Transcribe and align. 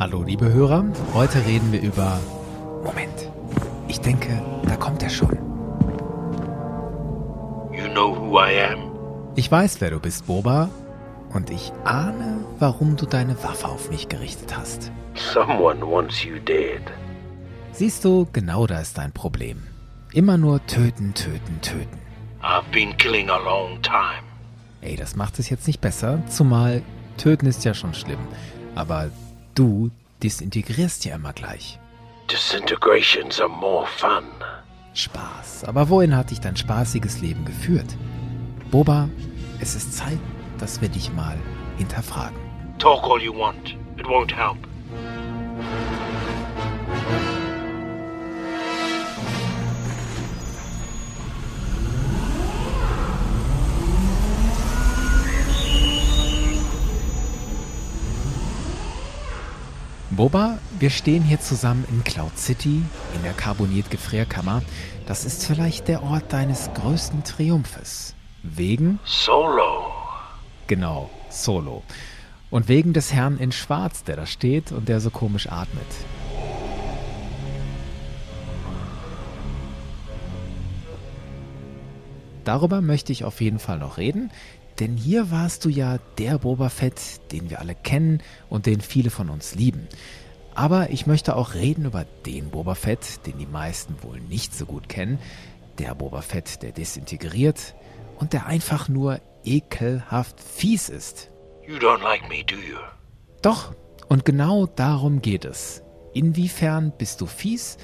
Hallo, 0.00 0.24
liebe 0.24 0.52
Hörer. 0.52 0.84
Heute 1.14 1.44
reden 1.46 1.70
wir 1.70 1.80
über. 1.80 2.18
Moment. 2.82 3.30
Ich 3.86 4.00
denke, 4.00 4.42
da 4.66 4.74
kommt 4.76 5.02
er 5.04 5.08
schon. 5.08 5.30
You 7.72 7.88
know 7.92 8.14
who 8.16 8.40
I 8.40 8.72
am? 8.72 8.90
Ich 9.36 9.50
weiß, 9.50 9.80
wer 9.80 9.90
du 9.90 10.00
bist, 10.00 10.26
Boba. 10.26 10.68
Und 11.32 11.50
ich 11.50 11.72
ahne, 11.84 12.44
warum 12.58 12.96
du 12.96 13.06
deine 13.06 13.40
Waffe 13.44 13.68
auf 13.68 13.88
mich 13.90 14.08
gerichtet 14.08 14.56
hast. 14.56 14.90
Someone 15.14 15.80
wants 15.80 16.24
you 16.24 16.38
dead. 16.40 16.82
Siehst 17.72 18.04
du, 18.04 18.26
genau 18.32 18.66
da 18.66 18.80
ist 18.80 18.98
dein 18.98 19.12
Problem. 19.12 19.62
Immer 20.12 20.38
nur 20.38 20.64
töten, 20.66 21.14
töten, 21.14 21.60
töten. 21.60 21.98
I've 22.42 22.64
been 22.72 22.96
killing 22.96 23.30
a 23.30 23.38
long 23.38 23.80
time. 23.82 24.24
Ey, 24.80 24.96
das 24.96 25.14
macht 25.14 25.38
es 25.38 25.48
jetzt 25.50 25.66
nicht 25.68 25.80
besser, 25.80 26.18
zumal 26.28 26.82
töten 27.16 27.46
ist 27.46 27.64
ja 27.64 27.74
schon 27.74 27.94
schlimm. 27.94 28.18
Aber 28.74 29.08
du 29.54 29.90
disintegrierst 30.22 31.04
ja 31.04 31.14
immer 31.16 31.32
gleich. 31.32 31.78
Disintegrations 32.30 33.40
are 33.40 33.48
more 33.48 33.86
fun. 33.86 34.24
Spaß. 34.94 35.64
Aber 35.64 35.88
wohin 35.88 36.16
hat 36.16 36.30
dich 36.30 36.40
dein 36.40 36.56
spaßiges 36.56 37.20
Leben 37.20 37.44
geführt? 37.44 37.96
Boba, 38.70 39.08
es 39.60 39.74
ist 39.74 39.92
Zeit, 39.94 40.18
dass 40.58 40.80
wir 40.80 40.88
dich 40.88 41.12
mal 41.12 41.36
hinterfragen. 41.78 42.38
Talk 42.78 43.04
all 43.04 43.20
you 43.20 43.36
want. 43.36 43.76
It 43.98 44.06
won't 44.06 44.34
help. 44.34 44.56
Boba, 60.16 60.58
wir 60.78 60.90
stehen 60.90 61.24
hier 61.24 61.40
zusammen 61.40 61.84
in 61.90 62.04
Cloud 62.04 62.38
City, 62.38 62.82
in 63.16 63.22
der 63.24 63.32
Carboniert-Gefrierkammer. 63.32 64.62
Das 65.06 65.24
ist 65.24 65.44
vielleicht 65.44 65.88
der 65.88 66.04
Ort 66.04 66.32
deines 66.32 66.70
größten 66.74 67.24
Triumphes. 67.24 68.14
Wegen? 68.42 69.00
Solo. 69.04 69.86
Genau, 70.68 71.10
Solo. 71.30 71.82
Und 72.50 72.68
wegen 72.68 72.92
des 72.92 73.12
Herrn 73.12 73.38
in 73.38 73.50
Schwarz, 73.50 74.04
der 74.04 74.14
da 74.14 74.26
steht 74.26 74.70
und 74.70 74.88
der 74.88 75.00
so 75.00 75.10
komisch 75.10 75.48
atmet. 75.50 75.82
Darüber 82.44 82.82
möchte 82.82 83.10
ich 83.10 83.24
auf 83.24 83.40
jeden 83.40 83.58
Fall 83.58 83.78
noch 83.78 83.96
reden, 83.96 84.30
denn 84.80 84.96
hier 84.96 85.30
warst 85.30 85.64
du 85.64 85.68
ja 85.68 85.98
der 86.18 86.38
Boba 86.38 86.68
Fett, 86.68 87.32
den 87.32 87.50
wir 87.50 87.60
alle 87.60 87.74
kennen 87.74 88.22
und 88.48 88.66
den 88.66 88.80
viele 88.80 89.10
von 89.10 89.30
uns 89.30 89.54
lieben. 89.54 89.88
Aber 90.54 90.90
ich 90.90 91.06
möchte 91.06 91.36
auch 91.36 91.54
reden 91.54 91.84
über 91.84 92.04
den 92.26 92.50
Boba 92.50 92.74
Fett, 92.74 93.26
den 93.26 93.38
die 93.38 93.46
meisten 93.46 93.96
wohl 94.02 94.20
nicht 94.20 94.54
so 94.54 94.66
gut 94.66 94.88
kennen. 94.88 95.18
Der 95.78 95.94
Boba 95.94 96.22
Fett, 96.22 96.62
der 96.62 96.72
desintegriert 96.72 97.74
und 98.18 98.32
der 98.32 98.46
einfach 98.46 98.88
nur 98.88 99.20
ekelhaft 99.44 100.40
fies 100.40 100.88
ist. 100.88 101.30
You 101.66 101.76
don't 101.76 102.02
like 102.02 102.28
me, 102.28 102.44
do 102.44 102.54
you? 102.54 102.78
Doch, 103.42 103.74
und 104.08 104.24
genau 104.24 104.66
darum 104.66 105.22
geht 105.22 105.44
es. 105.44 105.82
Inwiefern 106.12 106.92
bist 106.96 107.20
du 107.20 107.26
fies? 107.26 107.78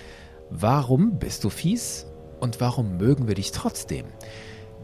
Warum 0.50 1.18
bist 1.18 1.44
du 1.44 1.50
fies? 1.50 2.06
Und 2.40 2.60
warum 2.60 2.96
mögen 2.96 3.26
wir 3.26 3.34
dich 3.34 3.52
trotzdem? 3.52 4.06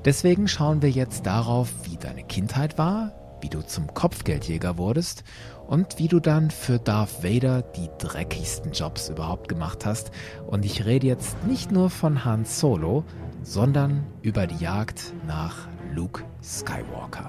Deswegen 0.07 0.47
schauen 0.47 0.83
wir 0.83 0.91
jetzt 0.91 1.27
darauf, 1.27 1.69
wie 1.83 1.97
deine 1.97 2.23
Kindheit 2.23 2.79
war, 2.79 3.11
wie 3.41 3.49
du 3.49 3.61
zum 3.61 3.93
Kopfgeldjäger 3.93 4.79
wurdest 4.79 5.25
und 5.67 5.99
wie 5.99 6.07
du 6.07 6.21
dann 6.21 6.53
für 6.53 6.79
Darth 6.79 7.25
Vader 7.25 7.63
die 7.63 7.91
dreckigsten 7.99 8.71
Jobs 8.71 9.09
überhaupt 9.09 9.49
gemacht 9.49 9.85
hast. 9.85 10.13
Und 10.47 10.65
ich 10.65 10.85
rede 10.85 11.09
jetzt 11.09 11.43
nicht 11.45 11.73
nur 11.73 11.91
von 11.91 12.25
Han 12.25 12.45
Solo, 12.45 13.05
sondern 13.43 14.07
über 14.23 14.47
die 14.47 14.63
Jagd 14.63 15.13
nach 15.27 15.67
Luke 15.93 16.23
Skywalker. 16.41 17.29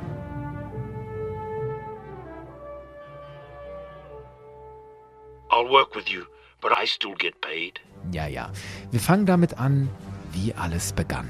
I'll 5.49 5.67
work 5.67 5.95
with 5.95 6.07
you, 6.09 6.25
but 6.61 6.71
I 6.71 6.85
still 6.85 7.15
get 7.17 7.41
paid. 7.41 7.79
Ja, 8.11 8.27
ja. 8.27 8.51
Wir 8.91 8.99
fangen 8.99 9.25
damit 9.25 9.57
an, 9.57 9.89
wie 10.31 10.53
alles 10.53 10.93
begann. 10.93 11.27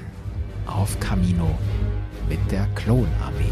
Auf 0.68 1.00
Camino 1.00 1.58
mit 2.28 2.38
der 2.52 2.66
Klonarmee. 2.74 3.50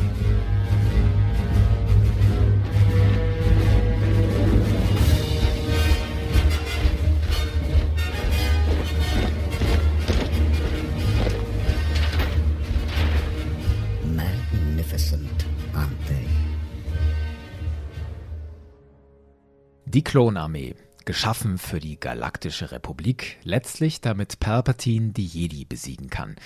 Die 19.96 20.04
Klonarmee, 20.04 20.74
geschaffen 21.06 21.56
für 21.56 21.80
die 21.80 21.98
Galaktische 21.98 22.70
Republik, 22.70 23.38
letztlich 23.44 24.02
damit 24.02 24.40
Palpatine 24.40 25.12
die 25.12 25.24
Jedi 25.24 25.64
besiegen 25.64 26.10
kann. 26.10 26.36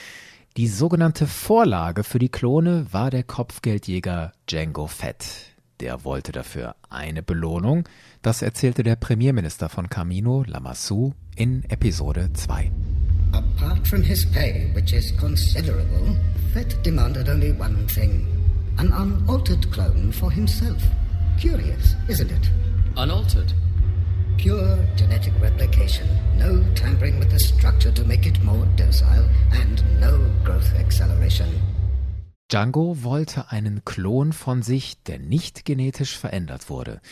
Die 0.56 0.66
sogenannte 0.66 1.28
Vorlage 1.28 2.02
für 2.02 2.18
die 2.18 2.28
Klone 2.28 2.86
war 2.90 3.10
der 3.10 3.22
Kopfgeldjäger 3.22 4.32
Django 4.48 4.88
Fett. 4.88 5.54
Der 5.78 6.04
wollte 6.04 6.32
dafür 6.32 6.74
eine 6.90 7.22
Belohnung, 7.22 7.88
das 8.20 8.42
erzählte 8.42 8.82
der 8.82 8.96
Premierminister 8.96 9.68
von 9.68 9.88
Camino, 9.88 10.42
Lamassu, 10.44 11.12
in 11.36 11.62
Episode 11.70 12.32
2. 12.32 12.70
Apart 13.32 13.86
from 13.86 14.02
his 14.02 14.26
pay, 14.26 14.68
which 14.74 14.92
is 14.92 15.16
considerable, 15.16 16.16
Fett 16.52 16.84
demanded 16.84 17.28
only 17.28 17.52
one 17.52 17.86
thing 17.86 18.26
an 18.76 18.92
unaltered 18.92 19.70
clone 19.70 20.12
for 20.12 20.32
himself. 20.32 20.82
Curious, 21.38 21.94
isn't 22.08 22.30
it? 22.30 22.50
Unaltered. 22.96 23.54
Pure 24.42 24.78
genetic 24.96 25.34
replication, 25.42 26.08
no 26.38 26.64
tampering 26.74 27.18
with 27.18 27.30
the 27.30 27.38
structure 27.38 27.92
to 27.92 28.02
make 28.06 28.26
it 28.26 28.42
more 28.42 28.66
docile, 28.74 29.28
and 29.52 29.82
no 30.00 30.18
growth 30.42 30.74
acceleration. 30.78 31.46
Django 32.48 33.02
wollte 33.02 33.50
einen 33.50 33.84
Klon 33.84 34.32
von 34.32 34.62
sich, 34.62 35.02
der 35.02 35.18
nicht 35.18 35.66
genetisch 35.66 36.16
verändert 36.16 36.70
wurde. 36.70 37.02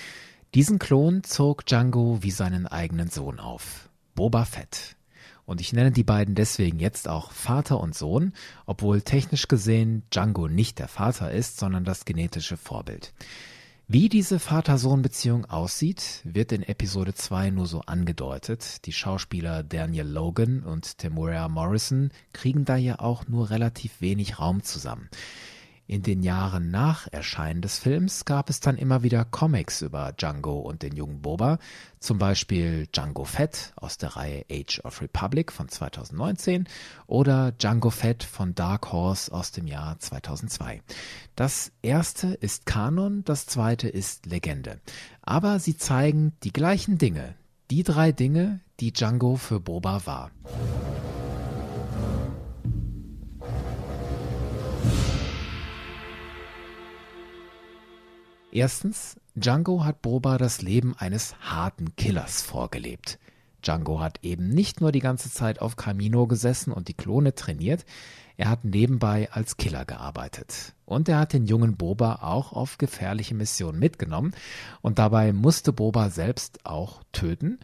Diesen 0.55 0.79
Klon 0.79 1.23
zog 1.23 1.67
Django 1.67 2.23
wie 2.23 2.31
seinen 2.31 2.67
eigenen 2.67 3.11
Sohn 3.11 3.41
auf. 3.41 3.91
Boba 4.15 4.47
Fett. 4.47 4.97
Und 5.45 5.61
ich 5.61 5.75
nenne 5.75 5.93
die 5.93 6.05
beiden 6.05 6.35
deswegen 6.35 6.79
jetzt 6.79 7.09
auch 7.09 7.33
Vater 7.33 7.79
und 7.81 7.95
Sohn, 7.95 8.33
obwohl 8.65 9.03
technisch 9.03 9.49
gesehen 9.49 10.03
Django 10.11 10.49
nicht 10.49 10.79
der 10.79 10.89
Vater 10.89 11.31
ist, 11.31 11.59
sondern 11.59 11.85
das 11.85 12.07
genetische 12.07 12.57
Vorbild. 12.57 13.13
Wie 13.91 14.11
diese 14.11 14.39
Vater-Sohn-Beziehung 14.39 15.47
aussieht, 15.47 16.21
wird 16.23 16.53
in 16.53 16.63
Episode 16.63 17.15
2 17.15 17.49
nur 17.49 17.67
so 17.67 17.81
angedeutet. 17.81 18.85
Die 18.85 18.93
Schauspieler 18.93 19.63
Daniel 19.63 20.07
Logan 20.07 20.63
und 20.63 20.99
Temuera 20.99 21.49
Morrison 21.49 22.11
kriegen 22.35 22.67
da 22.67 22.77
ja 22.77 22.99
auch 22.99 23.29
nur 23.29 23.49
relativ 23.49 24.03
wenig 24.03 24.41
Raum 24.41 24.63
zusammen. 24.63 25.09
In 25.91 26.03
den 26.03 26.23
Jahren 26.23 26.71
nach 26.71 27.09
Erscheinen 27.13 27.63
des 27.63 27.79
Films 27.79 28.27
gab 28.27 28.51
es 28.51 28.61
dann 28.61 28.77
immer 28.77 29.03
wieder 29.03 29.25
Comics 29.25 29.81
über 29.81 30.13
Django 30.13 30.59
und 30.59 30.83
den 30.83 30.95
jungen 30.95 31.23
Boba, 31.23 31.59
zum 31.99 32.19
Beispiel 32.19 32.87
Django 32.89 33.25
Fett 33.25 33.73
aus 33.75 33.97
der 33.97 34.15
Reihe 34.15 34.45
Age 34.53 34.81
of 34.85 35.01
Republic 35.01 35.51
von 35.51 35.71
2019 35.71 36.69
oder 37.07 37.53
Django 37.53 37.89
Fett 37.89 38.23
von 38.23 38.55
Dark 38.55 38.93
Horse 38.93 39.33
aus 39.33 39.51
dem 39.51 39.67
Jahr 39.67 39.99
2002. 39.99 40.83
Das 41.37 41.73
erste 41.81 42.35
ist 42.35 42.67
Kanon, 42.67 43.25
das 43.25 43.47
zweite 43.47 43.89
ist 43.89 44.27
Legende. 44.27 44.83
Aber 45.23 45.59
sie 45.59 45.79
zeigen 45.79 46.35
die 46.43 46.53
gleichen 46.53 46.99
Dinge, 46.99 47.35
die 47.71 47.83
drei 47.83 48.13
Dinge, 48.13 48.61
die 48.81 48.93
Django 48.93 49.37
für 49.37 49.59
Boba 49.59 50.05
war. 50.05 50.33
Erstens, 58.51 59.17
Django 59.37 59.85
hat 59.85 60.01
Boba 60.01 60.39
das 60.39 60.63
Leben 60.63 60.97
eines 60.97 61.37
harten 61.41 61.95
Killers 61.97 62.41
vorgelebt. 62.41 63.19
Django 63.63 64.01
hat 64.01 64.21
eben 64.23 64.49
nicht 64.49 64.81
nur 64.81 64.91
die 64.91 65.01
ganze 65.01 65.31
Zeit 65.31 65.61
auf 65.61 65.77
Camino 65.77 66.27
gesessen 66.27 66.73
und 66.73 66.89
die 66.89 66.95
Klone 66.95 67.35
trainiert, 67.35 67.85
er 68.39 68.49
hat 68.49 68.65
nebenbei 68.65 69.31
als 69.33 69.57
Killer 69.57 69.85
gearbeitet. 69.85 70.75
Und 70.87 71.09
er 71.09 71.19
hat 71.19 71.33
den 71.33 71.45
jungen 71.45 71.77
Boba 71.77 72.21
auch 72.23 72.53
auf 72.53 72.79
gefährliche 72.79 73.35
Missionen 73.35 73.81
mitgenommen 73.81 74.33
und 74.81 74.99
dabei 74.99 75.33
musste 75.33 75.73
Boba 75.73 76.09
selbst 76.09 76.65
auch 76.65 77.03
töten 77.13 77.59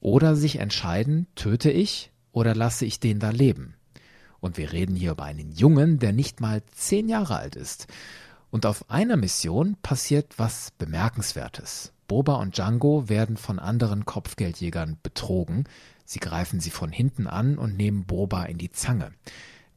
oder 0.00 0.34
sich 0.34 0.56
entscheiden, 0.60 1.26
töte 1.34 1.70
ich 1.70 2.10
oder 2.30 2.54
lasse 2.54 2.86
ich 2.86 3.00
den 3.00 3.18
da 3.18 3.30
leben. 3.30 3.74
Und 4.40 4.56
wir 4.56 4.72
reden 4.72 4.96
hier 4.96 5.12
über 5.12 5.24
einen 5.24 5.52
Jungen, 5.52 5.98
der 5.98 6.12
nicht 6.12 6.40
mal 6.40 6.62
zehn 6.72 7.08
Jahre 7.08 7.36
alt 7.36 7.54
ist. 7.54 7.86
Und 8.52 8.66
auf 8.66 8.90
einer 8.90 9.16
Mission 9.16 9.76
passiert 9.82 10.34
was 10.38 10.72
Bemerkenswertes. 10.72 11.94
Boba 12.06 12.34
und 12.34 12.58
Django 12.58 13.08
werden 13.08 13.38
von 13.38 13.58
anderen 13.58 14.04
Kopfgeldjägern 14.04 14.98
betrogen. 15.02 15.64
Sie 16.04 16.20
greifen 16.20 16.60
sie 16.60 16.68
von 16.68 16.92
hinten 16.92 17.26
an 17.26 17.56
und 17.56 17.78
nehmen 17.78 18.04
Boba 18.04 18.44
in 18.44 18.58
die 18.58 18.70
Zange. 18.70 19.12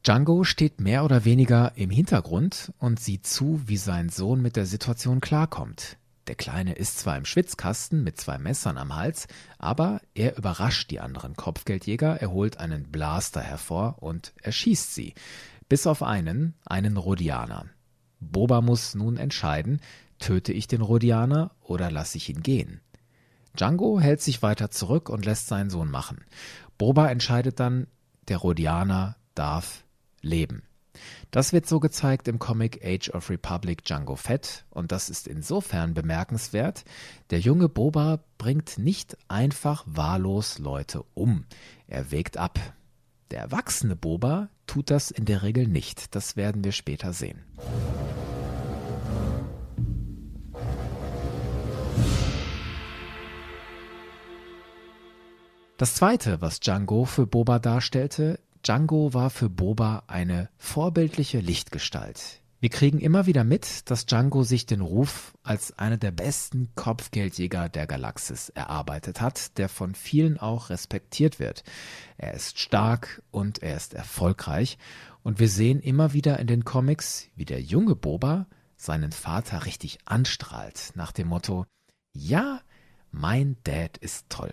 Django 0.04 0.44
steht 0.44 0.78
mehr 0.78 1.06
oder 1.06 1.24
weniger 1.24 1.72
im 1.76 1.88
Hintergrund 1.88 2.70
und 2.78 3.00
sieht 3.00 3.26
zu, 3.26 3.62
wie 3.64 3.78
sein 3.78 4.10
Sohn 4.10 4.42
mit 4.42 4.56
der 4.56 4.66
Situation 4.66 5.22
klarkommt. 5.22 5.96
Der 6.26 6.34
Kleine 6.34 6.74
ist 6.74 6.98
zwar 6.98 7.16
im 7.16 7.24
Schwitzkasten 7.24 8.04
mit 8.04 8.20
zwei 8.20 8.36
Messern 8.36 8.76
am 8.76 8.94
Hals, 8.94 9.26
aber 9.56 10.02
er 10.14 10.36
überrascht 10.36 10.90
die 10.90 11.00
anderen 11.00 11.34
Kopfgeldjäger, 11.34 12.20
er 12.20 12.30
holt 12.30 12.58
einen 12.58 12.92
Blaster 12.92 13.40
hervor 13.40 13.96
und 14.02 14.34
erschießt 14.42 14.94
sie. 14.94 15.14
Bis 15.70 15.86
auf 15.86 16.02
einen, 16.02 16.52
einen 16.66 16.98
Rhodianer. 16.98 17.70
Boba 18.20 18.60
muss 18.60 18.94
nun 18.94 19.16
entscheiden, 19.16 19.80
töte 20.18 20.52
ich 20.52 20.66
den 20.66 20.80
Rhodianer 20.80 21.50
oder 21.62 21.90
lasse 21.90 22.18
ich 22.18 22.28
ihn 22.28 22.42
gehen? 22.42 22.80
Django 23.56 24.00
hält 24.00 24.20
sich 24.20 24.42
weiter 24.42 24.70
zurück 24.70 25.08
und 25.08 25.24
lässt 25.24 25.48
seinen 25.48 25.70
Sohn 25.70 25.90
machen. 25.90 26.24
Boba 26.78 27.08
entscheidet 27.08 27.58
dann, 27.60 27.86
der 28.28 28.38
Rhodianer 28.38 29.16
darf 29.34 29.84
leben. 30.20 30.62
Das 31.30 31.52
wird 31.52 31.66
so 31.66 31.80
gezeigt 31.80 32.28
im 32.28 32.38
Comic 32.38 32.84
Age 32.84 33.10
of 33.10 33.28
Republic 33.28 33.84
Django 33.84 34.16
Fett 34.16 34.64
und 34.70 34.92
das 34.92 35.10
ist 35.10 35.26
insofern 35.28 35.94
bemerkenswert, 35.94 36.84
der 37.30 37.40
junge 37.40 37.68
Boba 37.68 38.20
bringt 38.38 38.78
nicht 38.78 39.16
einfach 39.28 39.84
wahllos 39.86 40.58
Leute 40.58 41.04
um, 41.14 41.44
er 41.86 42.10
wägt 42.10 42.36
ab. 42.38 42.58
Der 43.30 43.40
erwachsene 43.40 43.96
Boba 43.96 44.48
tut 44.66 44.90
das 44.90 45.10
in 45.10 45.24
der 45.24 45.42
Regel 45.42 45.66
nicht, 45.66 46.14
das 46.14 46.36
werden 46.36 46.64
wir 46.64 46.72
später 46.72 47.12
sehen. 47.12 47.44
Das 55.78 55.94
zweite, 55.94 56.40
was 56.40 56.60
Django 56.60 57.04
für 57.04 57.26
Boba 57.26 57.58
darstellte, 57.58 58.40
Django 58.62 59.12
war 59.12 59.28
für 59.28 59.50
Boba 59.50 60.04
eine 60.06 60.48
vorbildliche 60.56 61.40
Lichtgestalt. 61.40 62.40
Wir 62.66 62.70
kriegen 62.70 62.98
immer 62.98 63.26
wieder 63.26 63.44
mit, 63.44 63.88
dass 63.92 64.06
Django 64.06 64.42
sich 64.42 64.66
den 64.66 64.80
Ruf 64.80 65.38
als 65.44 65.78
einer 65.78 65.98
der 65.98 66.10
besten 66.10 66.74
Kopfgeldjäger 66.74 67.68
der 67.68 67.86
Galaxis 67.86 68.48
erarbeitet 68.48 69.20
hat, 69.20 69.56
der 69.56 69.68
von 69.68 69.94
vielen 69.94 70.36
auch 70.36 70.68
respektiert 70.68 71.38
wird. 71.38 71.62
Er 72.18 72.34
ist 72.34 72.58
stark 72.58 73.22
und 73.30 73.62
er 73.62 73.76
ist 73.76 73.94
erfolgreich 73.94 74.78
und 75.22 75.38
wir 75.38 75.48
sehen 75.48 75.78
immer 75.78 76.12
wieder 76.12 76.40
in 76.40 76.48
den 76.48 76.64
Comics, 76.64 77.28
wie 77.36 77.44
der 77.44 77.62
junge 77.62 77.94
Boba 77.94 78.48
seinen 78.74 79.12
Vater 79.12 79.64
richtig 79.64 79.98
anstrahlt, 80.04 80.90
nach 80.96 81.12
dem 81.12 81.28
Motto, 81.28 81.66
ja, 82.14 82.62
mein 83.12 83.58
Dad 83.62 83.96
ist 83.96 84.26
toll. 84.28 84.50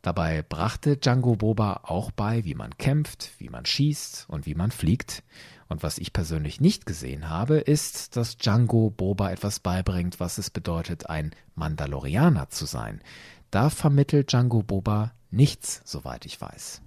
Dabei 0.00 0.40
brachte 0.40 0.96
Django 0.96 1.36
Boba 1.36 1.80
auch 1.82 2.12
bei, 2.12 2.46
wie 2.46 2.54
man 2.54 2.78
kämpft, 2.78 3.32
wie 3.36 3.50
man 3.50 3.66
schießt 3.66 4.24
und 4.30 4.46
wie 4.46 4.54
man 4.54 4.70
fliegt. 4.70 5.22
Und 5.70 5.84
was 5.84 5.98
ich 5.98 6.12
persönlich 6.12 6.60
nicht 6.60 6.84
gesehen 6.84 7.30
habe, 7.30 7.58
ist, 7.58 8.16
dass 8.16 8.36
Django 8.36 8.90
Boba 8.90 9.30
etwas 9.30 9.60
beibringt, 9.60 10.18
was 10.18 10.36
es 10.36 10.50
bedeutet, 10.50 11.08
ein 11.08 11.30
Mandalorianer 11.54 12.50
zu 12.50 12.66
sein. 12.66 13.00
Da 13.52 13.70
vermittelt 13.70 14.32
Django 14.32 14.64
Boba 14.64 15.12
nichts, 15.30 15.80
soweit 15.84 16.26
ich 16.26 16.40
weiß. 16.40 16.82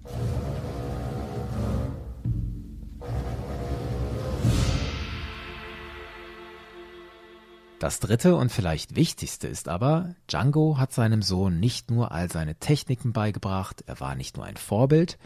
Das 7.78 8.00
dritte 8.00 8.36
und 8.36 8.52
vielleicht 8.52 8.96
wichtigste 8.96 9.48
ist 9.48 9.68
aber, 9.68 10.14
Django 10.28 10.76
hat 10.76 10.92
seinem 10.92 11.22
Sohn 11.22 11.58
nicht 11.58 11.90
nur 11.90 12.12
all 12.12 12.30
seine 12.30 12.54
Techniken 12.56 13.14
beigebracht, 13.14 13.82
er 13.86 13.98
war 14.00 14.14
nicht 14.14 14.36
nur 14.36 14.44
ein 14.44 14.58
Vorbild, 14.58 15.16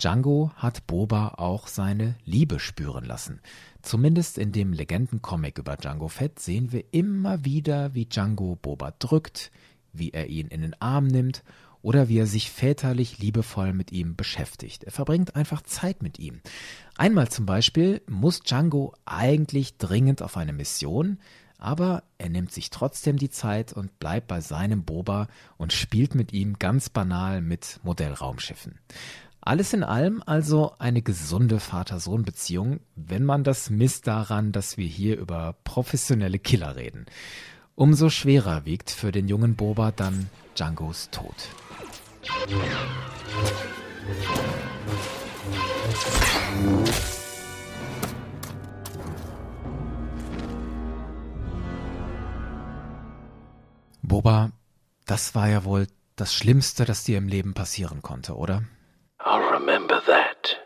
Django 0.00 0.50
hat 0.56 0.86
Boba 0.86 1.34
auch 1.36 1.66
seine 1.66 2.14
Liebe 2.24 2.58
spüren 2.58 3.04
lassen. 3.04 3.40
Zumindest 3.82 4.38
in 4.38 4.50
dem 4.50 4.72
Legendencomic 4.72 5.58
über 5.58 5.76
Django 5.76 6.08
Fett 6.08 6.38
sehen 6.38 6.72
wir 6.72 6.84
immer 6.92 7.44
wieder, 7.44 7.92
wie 7.92 8.06
Django 8.06 8.56
Boba 8.62 8.94
drückt, 8.98 9.50
wie 9.92 10.10
er 10.10 10.28
ihn 10.28 10.48
in 10.48 10.62
den 10.62 10.80
Arm 10.80 11.06
nimmt 11.06 11.42
oder 11.82 12.08
wie 12.08 12.18
er 12.18 12.26
sich 12.26 12.50
väterlich 12.50 13.18
liebevoll 13.18 13.74
mit 13.74 13.92
ihm 13.92 14.16
beschäftigt. 14.16 14.84
Er 14.84 14.92
verbringt 14.92 15.36
einfach 15.36 15.60
Zeit 15.62 16.02
mit 16.02 16.18
ihm. 16.18 16.40
Einmal 16.96 17.28
zum 17.28 17.44
Beispiel 17.44 18.00
muss 18.08 18.40
Django 18.40 18.94
eigentlich 19.04 19.76
dringend 19.76 20.22
auf 20.22 20.38
eine 20.38 20.54
Mission, 20.54 21.18
aber 21.58 22.04
er 22.16 22.30
nimmt 22.30 22.52
sich 22.52 22.70
trotzdem 22.70 23.18
die 23.18 23.28
Zeit 23.28 23.74
und 23.74 23.98
bleibt 23.98 24.28
bei 24.28 24.40
seinem 24.40 24.82
Boba 24.82 25.28
und 25.58 25.74
spielt 25.74 26.14
mit 26.14 26.32
ihm 26.32 26.58
ganz 26.58 26.88
banal 26.88 27.42
mit 27.42 27.80
Modellraumschiffen. 27.82 28.78
Alles 29.42 29.72
in 29.72 29.82
allem 29.82 30.22
also 30.26 30.74
eine 30.78 31.00
gesunde 31.00 31.60
Vater-Sohn-Beziehung, 31.60 32.80
wenn 32.94 33.24
man 33.24 33.42
das 33.42 33.70
misst 33.70 34.06
daran, 34.06 34.52
dass 34.52 34.76
wir 34.76 34.86
hier 34.86 35.18
über 35.18 35.56
professionelle 35.64 36.38
Killer 36.38 36.76
reden. 36.76 37.06
Umso 37.74 38.10
schwerer 38.10 38.66
wiegt 38.66 38.90
für 38.90 39.12
den 39.12 39.28
jungen 39.28 39.56
Boba 39.56 39.92
dann 39.92 40.28
Djangos 40.54 41.08
Tod. 41.10 41.34
Boba, 54.02 54.50
das 55.06 55.34
war 55.34 55.48
ja 55.48 55.64
wohl 55.64 55.86
das 56.16 56.34
Schlimmste, 56.34 56.84
das 56.84 57.04
dir 57.04 57.16
im 57.16 57.28
Leben 57.28 57.54
passieren 57.54 58.02
konnte, 58.02 58.36
oder? 58.36 58.64
I'll 59.24 59.52
remember 59.52 60.02
that. 60.06 60.58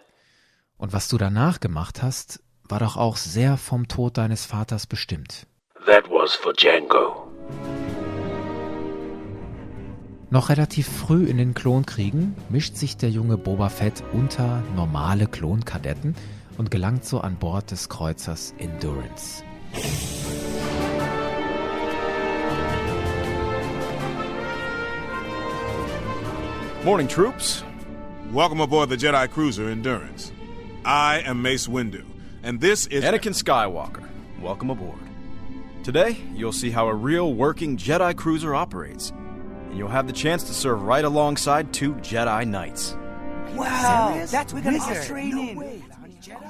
Und 0.77 0.93
was 0.93 1.09
du 1.09 1.19
danach 1.19 1.61
gemacht 1.61 2.03
hast, 2.03 2.41
war 2.69 2.79
doch 2.79 2.97
auch 2.97 3.17
sehr 3.17 3.57
vom 3.57 3.89
Tod 3.89 4.17
deines 4.17 4.47
Vaters 4.47 4.87
bestimmt. 4.87 5.47
That 5.87 6.09
was 6.09 6.35
for 6.35 6.53
Django. 6.53 7.31
Noch 10.31 10.49
relativ 10.49 10.89
früh 10.89 11.27
in 11.27 11.37
den 11.37 11.55
Klonkriegen 11.55 12.35
mischt 12.49 12.77
sich 12.77 12.97
der 12.97 13.11
junge 13.11 13.37
Boba 13.37 13.69
Fett 13.69 14.03
unter 14.13 14.63
normale 14.75 15.27
Klonkadetten 15.27 16.15
und 16.57 16.71
gelangt 16.71 17.05
so 17.05 17.21
an 17.21 17.37
Bord 17.37 17.71
des 17.71 17.89
Kreuzers 17.89 18.55
Endurance. 18.59 19.43
Morning, 26.85 27.09
troops. 27.09 27.65
Welcome 28.33 28.61
aboard 28.61 28.89
the 28.89 28.97
Jedi 28.97 29.31
Cruiser 29.31 29.69
Endurance. 29.69 30.33
I 30.85 31.21
am 31.21 31.41
Mace 31.43 31.69
Windu, 31.69 32.05
and 32.43 32.61
this 32.61 32.87
is 32.87 33.05
Anakin 33.05 33.33
Skywalker. 33.33 34.09
Welcome 34.41 34.71
aboard. 34.71 34.99
Today, 35.85 36.17
you'll 36.35 36.53
see 36.53 36.71
how 36.71 36.89
a 36.89 36.95
real 36.95 37.35
working 37.35 37.77
Jedi 37.77 38.17
cruiser 38.17 38.55
operates, 38.55 39.11
and 39.11 39.79
you'll 39.79 39.89
have 39.89 40.07
the 40.07 40.13
chance 40.13 40.43
to 40.45 40.55
serve 40.55 40.83
right 40.83 41.05
alongside 41.05 41.73
two 41.73 41.95
Jedi 41.97 42.47
Knights. 42.47 42.97
Wow, 43.55 44.25
that's 44.29 44.53
wizard. 44.53 45.07
training. 45.07 45.59
No 45.59 46.45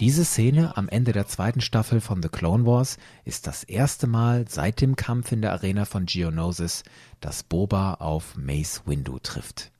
Diese 0.00 0.24
Szene 0.24 0.78
am 0.78 0.88
Ende 0.88 1.12
der 1.12 1.26
zweiten 1.26 1.60
Staffel 1.60 2.00
von 2.00 2.22
The 2.22 2.30
Clone 2.30 2.64
Wars 2.64 2.96
ist 3.26 3.46
das 3.46 3.64
erste 3.64 4.06
Mal 4.06 4.48
seit 4.48 4.80
dem 4.80 4.96
Kampf 4.96 5.30
in 5.30 5.42
der 5.42 5.52
Arena 5.52 5.84
von 5.84 6.06
Geonosis, 6.06 6.84
dass 7.20 7.42
Boba 7.42 7.94
auf 7.94 8.34
Mace 8.34 8.82
Windu 8.86 9.18
trifft. 9.18 9.70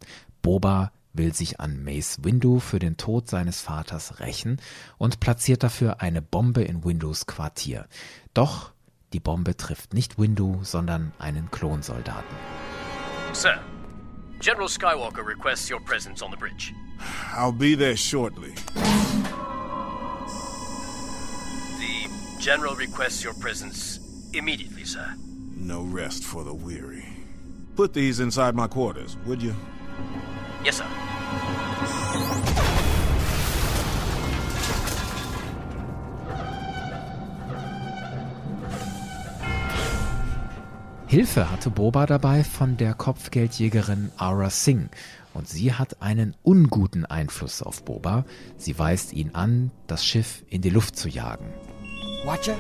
Boba 0.43 0.93
will 1.13 1.35
sich 1.35 1.61
an 1.61 1.83
Mace 1.83 2.19
Windu 2.23 2.61
für 2.61 2.79
den 2.79 2.97
Tod 2.97 3.29
seines 3.29 3.61
Vaters 3.61 4.21
rächen 4.21 4.61
und 4.99 5.21
platziert 5.21 5.63
dafür 5.63 6.01
eine 6.01 6.23
Bombe 6.23 6.63
in 6.63 6.85
Windus 6.85 7.27
Quartier. 7.27 7.87
Doch 8.35 8.73
die 9.13 9.21
Bombe 9.21 9.57
trifft 9.57 9.93
nicht 9.93 10.19
Windu, 10.19 10.61
sondern 10.63 11.13
einen 11.19 11.51
Klonsoldaten. 11.51 12.37
Sir, 13.33 13.59
General 14.41 14.69
Skywalker 14.69 15.27
requests 15.27 15.71
your 15.71 15.81
presence 15.81 16.23
on 16.23 16.31
the 16.31 16.37
bridge. 16.37 16.73
I'll 17.37 17.53
be 17.53 17.77
there 17.77 17.97
shortly. 17.97 18.55
General 22.41 22.75
requests 22.75 23.23
your 23.23 23.35
presence 23.35 24.01
immediately, 24.33 24.87
sir. 24.87 25.15
No 25.55 25.83
rest 25.83 26.25
for 26.25 26.43
the 26.43 26.55
weary. 26.55 27.05
Put 27.77 27.93
these 27.93 28.19
inside 28.19 28.55
my 28.55 28.67
quarters, 28.67 29.19
would 29.27 29.43
you? 29.43 29.55
Yes, 30.65 30.79
sir. 30.79 30.85
Hilfe 41.07 41.51
hatte 41.51 41.71
Boba 41.71 42.07
dabei 42.07 42.45
von 42.45 42.77
der 42.77 42.95
Kopfgeldjägerin 42.95 44.13
Ara 44.17 44.49
Singh 44.49 44.91
und 45.35 45.49
sie 45.49 45.73
hat 45.75 46.01
einen 46.01 46.37
unguten 46.45 47.05
Einfluss 47.05 47.63
auf 47.63 47.85
Boba. 47.85 48.25
Sie 48.57 48.79
weist 48.79 49.13
ihn 49.13 49.35
an, 49.35 49.73
das 49.89 50.05
Schiff 50.05 50.45
in 50.49 50.63
die 50.63 50.71
Luft 50.71 50.97
zu 50.97 51.09
jagen. 51.09 51.47
Watcher, 52.25 52.55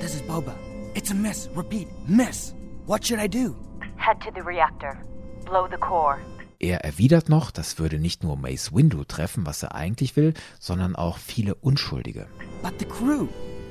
this 0.00 0.14
is 0.14 0.22
Boba. 0.22 0.54
It's 0.94 1.10
a 1.10 1.14
miss. 1.14 1.50
Repeat, 1.54 1.88
miss. 2.08 2.54
What 2.86 3.04
should 3.04 3.20
I 3.20 3.28
do? 3.28 3.54
Head 3.98 4.22
to 4.22 4.30
the 4.34 4.42
reactor. 4.42 4.96
Blow 5.44 5.68
the 5.68 5.76
core. 5.76 6.18
Er 6.58 6.84
erwidert 6.84 7.28
noch, 7.28 7.50
das 7.50 7.78
würde 7.78 7.98
nicht 7.98 8.22
nur 8.22 8.36
Mace 8.36 8.74
Windu 8.74 9.04
treffen, 9.04 9.44
was 9.44 9.62
er 9.62 9.74
eigentlich 9.74 10.16
will, 10.16 10.32
sondern 10.58 10.96
auch 10.96 11.18
viele 11.18 11.54
Unschuldige. 11.54 12.26
But 12.62 12.74
the 12.78 12.86
crew. 12.86 13.28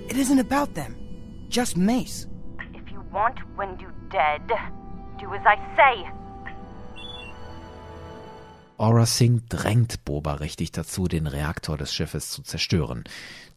It 0.07 0.17
isn't 0.17 0.39
about 0.39 0.73
them. 0.73 0.95
Just 1.49 1.77
Mace. 1.77 2.27
If 2.75 2.91
you 2.91 3.01
want 3.11 3.39
Windu 3.57 3.87
dead, 4.11 4.41
do 5.19 5.33
as 5.33 5.41
I 5.45 5.57
say. 5.75 6.05
Aura 8.77 9.05
Singh 9.05 9.41
drängt 9.47 10.03
Boba 10.03 10.33
richtig 10.35 10.71
dazu, 10.71 11.07
den 11.07 11.27
Reaktor 11.27 11.77
des 11.77 11.93
Schiffes 11.93 12.29
zu 12.29 12.43
zerstören. 12.43 13.05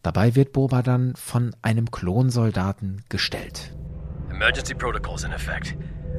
Dabei 0.03 0.37
wird 0.37 0.53
Boba 0.53 0.83
dann 0.83 1.15
von 1.17 1.55
einem 1.61 1.91
Klonsoldaten 1.91 3.03
gestellt. 3.09 3.75
Emergency 4.31 4.75
protocols 4.75 5.25
in 5.25 5.33
effect. 5.33 5.77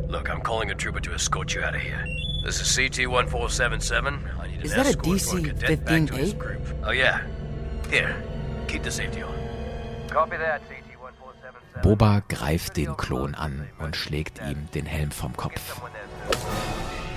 Look, 0.10 0.30
I'm 0.30 0.44
calling 0.44 0.70
a 0.70 0.76
trooper 0.76 1.02
to 1.02 1.14
escort 1.14 1.54
you 1.54 1.62
out 1.62 1.76
of 1.76 1.82
here. 1.82 2.04
This 2.44 2.62
is 2.62 2.68
CT-1477. 2.76 4.40
I 4.40 4.48
need 4.48 4.60
an 4.60 4.66
Is 4.66 4.74
that 4.74 4.86
a 4.86 4.90
escort 4.90 5.22
for 5.22 5.38
a 5.38 5.42
cadet 5.42 5.86
back 5.86 6.08
to 6.08 6.16
his 6.16 6.34
DC-15A? 6.34 6.40
group. 6.40 6.62
Oh 6.86 6.92
yeah. 6.92 7.22
Here, 7.90 8.16
keep 8.68 8.84
the 8.84 8.92
safety 8.92 9.22
on. 9.24 9.34
Copy 10.10 10.38
that, 10.38 10.62
CT-1477. 10.70 11.82
Boba 11.84 12.22
greift 12.28 12.78
den 12.78 12.96
Klon 12.98 13.36
an 13.36 13.68
und 13.80 13.96
schlägt 13.96 14.40
ihm 14.42 14.68
den 14.74 14.86
Helm 14.86 15.12
vom 15.12 15.36
Kopf. 15.36 15.82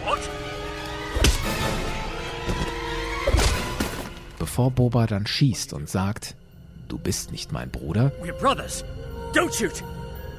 What? 0.05 0.19
Bevor 4.39 4.71
Boba 4.73 5.07
dann 5.07 5.27
schießt 5.27 5.73
und 5.73 5.89
sagt, 5.89 6.35
du 6.89 6.99
bist 6.99 7.31
nicht 7.33 7.53
mein 7.53 7.71
Bruder, 7.71 8.13
We're 8.23 8.33
brothers. 8.33 8.85
Don't 9.33 9.53
shoot. 9.57 9.83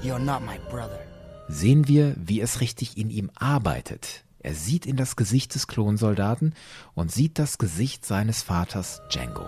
You're 0.03 0.19
not 0.19 0.41
my 0.45 0.57
brother. 0.69 0.99
sehen 1.47 1.87
wir, 1.87 2.13
wie 2.17 2.41
es 2.41 2.59
richtig 2.61 2.97
in 2.97 3.09
ihm 3.09 3.31
arbeitet. 3.35 4.23
Er 4.43 4.53
sieht 4.53 4.85
in 4.85 4.97
das 4.97 5.15
Gesicht 5.15 5.55
des 5.55 5.67
Klonsoldaten 5.67 6.53
und 6.95 7.11
sieht 7.11 7.39
das 7.39 7.57
Gesicht 7.57 8.05
seines 8.05 8.43
Vaters 8.43 9.01
Django. 9.09 9.45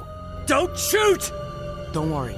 Don't 0.48 0.76
shoot! 0.78 1.34
Don't 1.94 2.10
worry. 2.10 2.36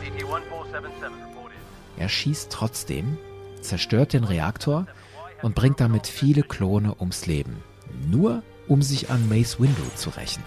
CT-1477 0.00 1.02
reported. 1.02 1.56
Er 1.96 2.08
schießt 2.10 2.52
trotzdem, 2.52 3.16
zerstört 3.62 4.12
den 4.12 4.24
Reaktor 4.24 4.86
und 5.40 5.54
bringt 5.54 5.80
damit 5.80 6.06
viele 6.06 6.42
Klone 6.42 7.00
ums 7.00 7.24
Leben. 7.24 7.56
Nur 8.10 8.42
um 8.68 8.82
sich 8.82 9.10
an 9.10 9.30
Mace 9.30 9.60
Windu 9.60 9.82
zu 9.96 10.10
rächen. 10.10 10.42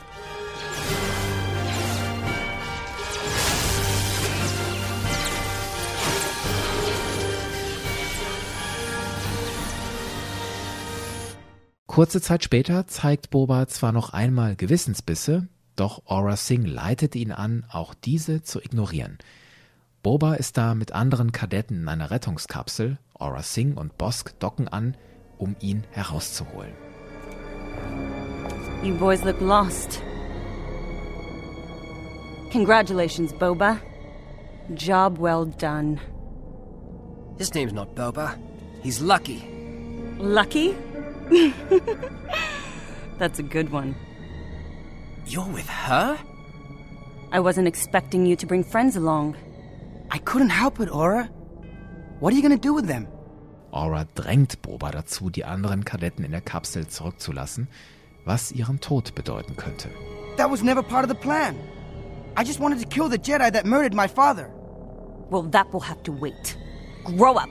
Kurze 11.95 12.19
Zeit 12.19 12.43
später 12.43 12.87
zeigt 12.87 13.29
Boba 13.29 13.69
zwar 13.69 13.93
noch 13.93 14.09
einmal 14.09 14.57
Gewissensbisse, 14.57 15.47
doch 15.77 16.01
Aura 16.07 16.35
Singh 16.35 16.69
leitet 16.69 17.15
ihn 17.15 17.31
an, 17.31 17.63
auch 17.71 17.93
diese 17.93 18.43
zu 18.43 18.59
ignorieren. 18.59 19.17
Boba 20.03 20.33
ist 20.33 20.57
da 20.57 20.75
mit 20.75 20.91
anderen 20.91 21.31
Kadetten 21.31 21.83
in 21.83 21.87
einer 21.87 22.11
Rettungskapsel. 22.11 22.97
Aura 23.13 23.43
Singh 23.43 23.79
und 23.79 23.97
Bosk 23.97 24.37
docken 24.39 24.67
an, 24.67 24.97
um 25.37 25.55
ihn 25.61 25.85
herauszuholen. 25.91 26.73
You 28.83 28.93
boys 28.95 29.23
look 29.23 29.39
lost. 29.39 30.01
Congratulations, 32.51 33.31
Boba. 33.35 33.77
Job 34.75 35.17
well 35.17 35.45
done. 35.45 36.01
His 37.37 37.53
name's 37.53 37.71
not 37.71 37.95
Boba. 37.95 38.33
He's 38.83 38.99
Lucky. 38.99 39.43
Lucky? 40.19 40.75
That's 43.17 43.39
a 43.39 43.43
good 43.43 43.71
one. 43.71 43.95
You're 45.25 45.47
with 45.47 45.67
her? 45.67 46.17
I 47.31 47.39
wasn't 47.39 47.67
expecting 47.67 48.25
you 48.25 48.35
to 48.35 48.45
bring 48.45 48.63
friends 48.63 48.95
along. 48.95 49.35
I 50.11 50.19
couldn't 50.19 50.49
help 50.49 50.79
it, 50.79 50.89
Aura. 50.89 51.29
What 52.19 52.31
are 52.33 52.35
you 52.35 52.41
gonna 52.41 52.57
do 52.57 52.73
with 52.73 52.87
them? 52.87 53.07
Aura 53.71 54.05
drängt 54.15 54.61
Boba 54.61 54.91
dazu, 54.91 55.29
die 55.29 55.43
anderen 55.43 55.83
Kadetten 55.83 56.23
in 56.23 56.31
der 56.31 56.41
Kapsel 56.41 56.87
zurückzulassen, 56.87 57.67
was 58.23 58.51
ihren 58.51 58.79
Tod 58.79 59.15
bedeuten 59.15 59.55
könnte. 59.57 59.89
That 60.37 60.49
was 60.49 60.63
never 60.63 60.83
part 60.83 61.03
of 61.03 61.09
the 61.09 61.15
plan. 61.15 61.55
I 62.37 62.43
just 62.43 62.59
wanted 62.59 62.79
to 62.79 62.85
kill 62.87 63.09
the 63.09 63.17
Jedi 63.17 63.51
that 63.51 63.65
murdered 63.65 63.93
my 63.93 64.07
father. 64.07 64.49
Well, 65.29 65.43
that 65.51 65.73
will 65.73 65.81
have 65.81 66.03
to 66.03 66.11
wait. 66.11 66.57
Grow 67.03 67.35
up. 67.35 67.49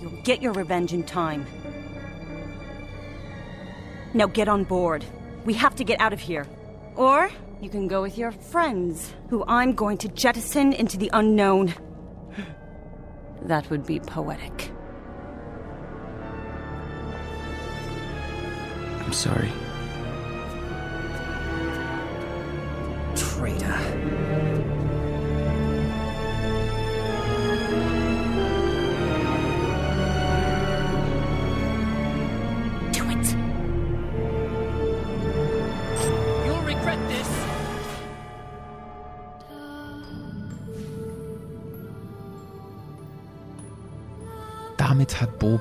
You'll 0.00 0.22
get 0.22 0.40
your 0.40 0.52
revenge 0.52 0.92
in 0.92 1.02
time. 1.02 1.46
Now 4.14 4.26
get 4.28 4.48
on 4.48 4.62
board. 4.62 5.04
We 5.44 5.54
have 5.54 5.74
to 5.76 5.84
get 5.84 6.00
out 6.00 6.12
of 6.12 6.20
here. 6.20 6.46
Or 6.94 7.30
you 7.60 7.68
can 7.68 7.88
go 7.88 8.02
with 8.02 8.16
your 8.16 8.30
friends, 8.30 9.12
who 9.28 9.44
I'm 9.48 9.74
going 9.74 9.98
to 9.98 10.08
jettison 10.08 10.72
into 10.72 10.96
the 10.96 11.10
unknown. 11.12 11.74
That 13.42 13.68
would 13.68 13.84
be 13.84 14.00
poetic. 14.00 14.70
I'm 19.02 19.12
sorry. 19.12 19.52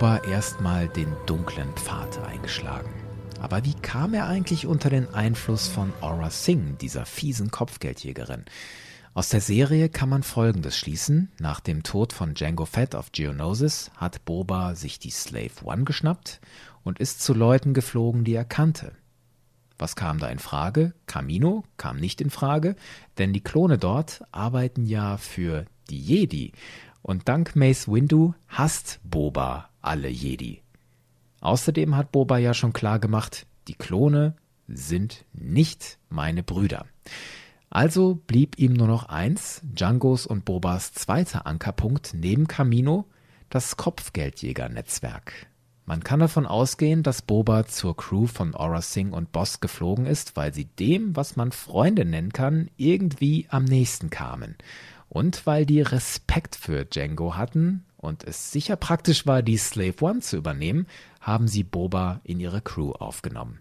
Boba 0.03 0.17
erstmal 0.29 0.89
den 0.89 1.15
dunklen 1.27 1.71
Pfad 1.77 2.19
eingeschlagen. 2.27 2.89
Aber 3.39 3.63
wie 3.63 3.73
kam 3.73 4.13
er 4.13 4.27
eigentlich 4.27 4.67
unter 4.67 4.89
den 4.89 5.07
Einfluss 5.13 5.69
von 5.69 5.93
Aura 6.01 6.29
Singh, 6.29 6.75
dieser 6.81 7.05
fiesen 7.05 7.51
Kopfgeldjägerin? 7.51 8.43
Aus 9.13 9.29
der 9.29 9.39
Serie 9.39 9.87
kann 9.87 10.09
man 10.09 10.23
Folgendes 10.23 10.77
schließen. 10.77 11.31
Nach 11.39 11.61
dem 11.61 11.83
Tod 11.83 12.11
von 12.11 12.33
Django 12.33 12.65
Fett 12.65 12.95
auf 12.95 13.13
Geonosis 13.13 13.91
hat 13.95 14.25
Boba 14.25 14.75
sich 14.75 14.99
die 14.99 15.09
Slave 15.09 15.63
One 15.63 15.85
geschnappt 15.85 16.41
und 16.83 16.99
ist 16.99 17.21
zu 17.21 17.33
Leuten 17.33 17.73
geflogen, 17.73 18.25
die 18.25 18.33
er 18.33 18.43
kannte. 18.43 18.91
Was 19.77 19.95
kam 19.95 20.19
da 20.19 20.27
in 20.27 20.39
Frage? 20.39 20.93
Camino 21.07 21.63
kam 21.77 21.95
nicht 21.95 22.19
in 22.19 22.29
Frage, 22.29 22.75
denn 23.17 23.31
die 23.31 23.39
Klone 23.41 23.77
dort 23.77 24.21
arbeiten 24.33 24.85
ja 24.85 25.15
für 25.15 25.63
die 25.89 25.99
Jedi. 25.99 26.51
Und 27.03 27.29
dank 27.29 27.55
Mace 27.55 27.87
Windu 27.87 28.33
hasst 28.47 28.99
Boba 29.03 29.69
alle 29.81 30.09
Jedi. 30.09 30.61
Außerdem 31.41 31.95
hat 31.95 32.11
Boba 32.11 32.37
ja 32.37 32.53
schon 32.53 32.73
klar 32.73 32.97
gemacht, 32.97 33.45
die 33.67 33.75
Klone 33.75 34.35
sind 34.67 35.25
nicht 35.33 35.99
meine 36.09 36.41
Brüder. 36.41 36.85
Also 37.69 38.15
blieb 38.27 38.57
ihm 38.57 38.73
nur 38.73 38.87
noch 38.87 39.09
eins, 39.09 39.61
Djangos 39.63 40.25
und 40.25 40.45
Bobas 40.45 40.93
zweiter 40.93 41.45
Ankerpunkt 41.45 42.13
neben 42.13 42.47
Camino, 42.47 43.05
das 43.49 43.77
Kopfgeldjäger-Netzwerk. 43.77 45.47
Man 45.85 46.03
kann 46.03 46.21
davon 46.21 46.45
ausgehen, 46.45 47.03
dass 47.03 47.21
Boba 47.21 47.65
zur 47.65 47.97
Crew 47.97 48.25
von 48.25 48.55
Aura 48.55 48.81
Singh 48.81 49.13
und 49.13 49.33
Boss 49.33 49.59
geflogen 49.59 50.05
ist, 50.05 50.37
weil 50.37 50.53
sie 50.53 50.65
dem, 50.65 51.15
was 51.15 51.35
man 51.35 51.51
Freunde 51.51 52.05
nennen 52.05 52.31
kann, 52.31 52.69
irgendwie 52.77 53.47
am 53.49 53.65
nächsten 53.65 54.09
kamen. 54.09 54.55
Und 55.13 55.45
weil 55.45 55.67
die 55.67 55.81
Respekt 55.81 56.55
für 56.55 56.85
Django 56.85 57.35
hatten 57.35 57.85
und 57.97 58.23
es 58.23 58.51
sicher 58.51 58.75
praktisch 58.75 59.27
war, 59.27 59.43
die 59.43 59.57
Slave 59.57 59.93
One 60.01 60.21
zu 60.21 60.37
übernehmen, 60.37 60.87
haben 61.21 61.47
sie 61.47 61.63
Boba 61.63 62.19
in 62.23 62.39
ihre 62.39 62.61
Crew 62.61 62.93
aufgenommen. 62.93 63.59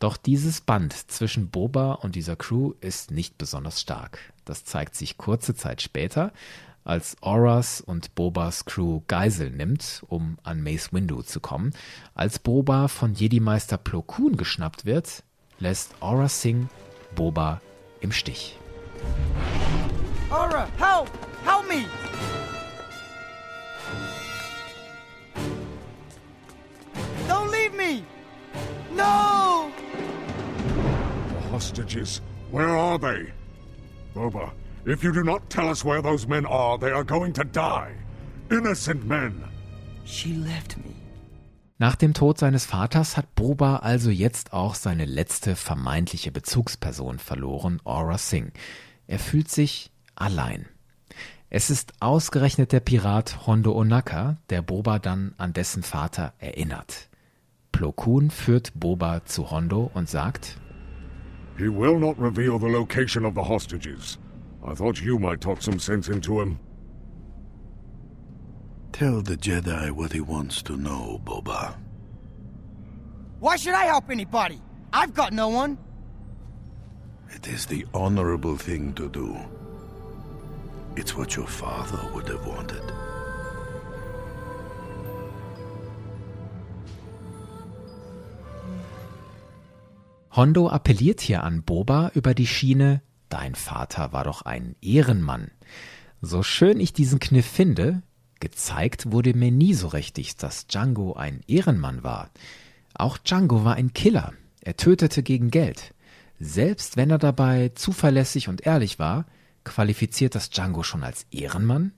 Doch 0.00 0.16
dieses 0.16 0.60
Band 0.60 0.92
zwischen 0.92 1.48
Boba 1.48 1.92
und 1.92 2.16
dieser 2.16 2.34
Crew 2.34 2.72
ist 2.80 3.12
nicht 3.12 3.38
besonders 3.38 3.80
stark. 3.80 4.18
Das 4.44 4.64
zeigt 4.64 4.96
sich 4.96 5.16
kurze 5.16 5.54
Zeit 5.54 5.80
später, 5.80 6.32
als 6.82 7.22
Auras 7.22 7.80
und 7.80 8.16
Bobas 8.16 8.64
Crew 8.64 9.02
Geisel 9.06 9.50
nimmt, 9.50 10.02
um 10.08 10.38
an 10.42 10.60
Mace 10.60 10.92
Windu 10.92 11.22
zu 11.22 11.38
kommen. 11.38 11.72
Als 12.16 12.40
Boba 12.40 12.88
von 12.88 13.14
Jedi-Meister 13.14 13.78
Plo 13.78 14.02
Koon 14.02 14.36
geschnappt 14.36 14.86
wird, 14.86 15.22
lässt 15.60 15.94
Aura 16.02 16.28
Singh 16.28 16.66
Boba 17.14 17.60
im 18.00 18.10
Stich. 18.10 18.58
Aura, 20.30 20.66
help! 20.76 21.08
Help 21.44 21.68
me! 21.68 21.86
Don't 27.28 27.50
leave 27.50 27.74
me! 27.74 28.04
No! 28.92 29.70
The 31.28 31.40
hostages, 31.48 32.20
where 32.50 32.76
are 32.76 32.98
they? 32.98 33.32
Boba, 34.14 34.50
If 34.86 35.02
you 35.02 35.12
do 35.12 35.24
not 35.24 35.48
tell 35.50 35.68
us 35.68 35.84
where 35.84 36.02
those 36.02 36.26
men 36.26 36.46
are, 36.46 36.78
they 36.78 36.90
are 36.90 37.04
going 37.04 37.32
to 37.34 37.44
die. 37.44 37.94
Innocent 38.50 39.04
men. 39.04 39.44
She 40.04 40.34
left 40.34 40.76
me. 40.78 41.03
Nach 41.76 41.96
dem 41.96 42.14
Tod 42.14 42.38
seines 42.38 42.66
Vaters 42.66 43.16
hat 43.16 43.34
Boba 43.34 43.78
also 43.78 44.10
jetzt 44.10 44.52
auch 44.52 44.76
seine 44.76 45.06
letzte 45.06 45.56
vermeintliche 45.56 46.30
Bezugsperson 46.30 47.18
verloren, 47.18 47.80
Aura 47.82 48.16
Singh. 48.16 48.52
Er 49.08 49.18
fühlt 49.18 49.50
sich 49.50 49.90
allein. 50.14 50.66
Es 51.50 51.70
ist 51.70 51.92
ausgerechnet 51.98 52.70
der 52.70 52.78
Pirat 52.78 53.46
Hondo 53.48 53.76
Onaka, 53.76 54.36
der 54.50 54.62
Boba 54.62 55.00
dann 55.00 55.34
an 55.36 55.52
dessen 55.52 55.82
Vater 55.82 56.32
erinnert. 56.38 57.08
Plo 57.72 57.90
Koon 57.90 58.30
führt 58.30 58.72
Boba 58.78 59.24
zu 59.24 59.50
Hondo 59.50 59.90
und 59.94 60.08
sagt, 60.08 60.60
He 61.56 61.64
will 61.64 61.98
not 61.98 62.16
reveal 62.20 62.58
the 62.60 62.68
location 62.68 63.24
of 63.24 63.34
the 63.34 63.42
hostages. 63.42 64.18
I 64.64 64.74
thought 64.74 65.00
you 65.00 65.18
might 65.18 65.40
talk 65.40 65.60
some 65.60 65.80
sense 65.80 66.10
into 66.10 66.40
him. 66.40 66.58
Tell 68.94 69.22
the 69.22 69.36
Jedi 69.36 69.90
what 69.90 70.12
he 70.12 70.20
wants 70.20 70.62
to 70.62 70.76
know, 70.76 71.20
Boba. 71.24 71.74
Why 73.40 73.56
should 73.56 73.74
I 73.74 73.86
help 73.86 74.08
anybody? 74.08 74.62
I've 74.92 75.12
got 75.12 75.32
no 75.32 75.48
one. 75.48 75.78
It 77.34 77.48
is 77.48 77.66
the 77.66 77.84
honorable 77.92 78.56
thing 78.56 78.94
to 78.94 79.08
do. 79.08 79.36
It's 80.94 81.16
what 81.16 81.34
your 81.34 81.48
father 81.48 81.98
would 82.14 82.28
have 82.28 82.46
wanted. 82.46 82.84
Hondo 90.30 90.68
appelliert 90.68 91.20
hier 91.20 91.42
an 91.42 91.64
Boba 91.64 92.12
über 92.14 92.32
die 92.32 92.46
Schiene, 92.46 93.02
dein 93.28 93.56
Vater 93.56 94.12
war 94.12 94.22
doch 94.22 94.42
ein 94.42 94.76
Ehrenmann. 94.80 95.50
So 96.22 96.44
schön 96.44 96.78
ich 96.78 96.92
diesen 96.92 97.18
Kniff 97.18 97.46
finde, 97.46 98.04
gezeigt 98.40 99.10
wurde 99.10 99.34
mir 99.34 99.50
nie 99.50 99.74
so 99.74 99.88
richtig, 99.88 100.36
dass 100.36 100.66
Django 100.66 101.14
ein 101.14 101.40
Ehrenmann 101.46 102.02
war. 102.02 102.30
Auch 102.94 103.18
Django 103.18 103.64
war 103.64 103.74
ein 103.74 103.92
Killer. 103.92 104.32
Er 104.60 104.76
tötete 104.76 105.22
gegen 105.22 105.50
Geld. 105.50 105.94
Selbst 106.40 106.96
wenn 106.96 107.10
er 107.10 107.18
dabei 107.18 107.70
zuverlässig 107.74 108.48
und 108.48 108.66
ehrlich 108.66 108.98
war, 108.98 109.26
qualifiziert 109.64 110.34
das 110.34 110.50
Django 110.50 110.82
schon 110.82 111.02
als 111.02 111.26
Ehrenmann? 111.30 111.92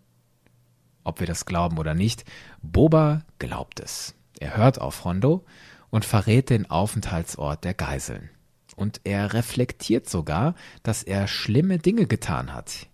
Ob 1.05 1.21
wir 1.21 1.26
das 1.26 1.47
glauben 1.47 1.78
oder 1.78 1.95
nicht, 1.95 2.25
Boba 2.62 3.23
glaubt 3.38 3.81
es. 3.81 4.14
Er 4.38 4.57
hört 4.57 4.81
auf 4.81 5.05
Hondo 5.05 5.45
und 5.90 6.05
verrät 6.05 6.50
den 6.50 6.69
Aufenthaltsort 6.71 7.64
der 7.64 7.75
Geiseln. 7.75 8.31
Und 8.75 9.00
er 9.05 9.33
reflektiert 9.33 10.09
sogar, 10.09 10.55
dass 10.83 11.02
er 11.02 11.28
schlimme 11.28 11.78
Dinge 11.78 12.07
getan 12.07 12.52
hat. 12.52 12.88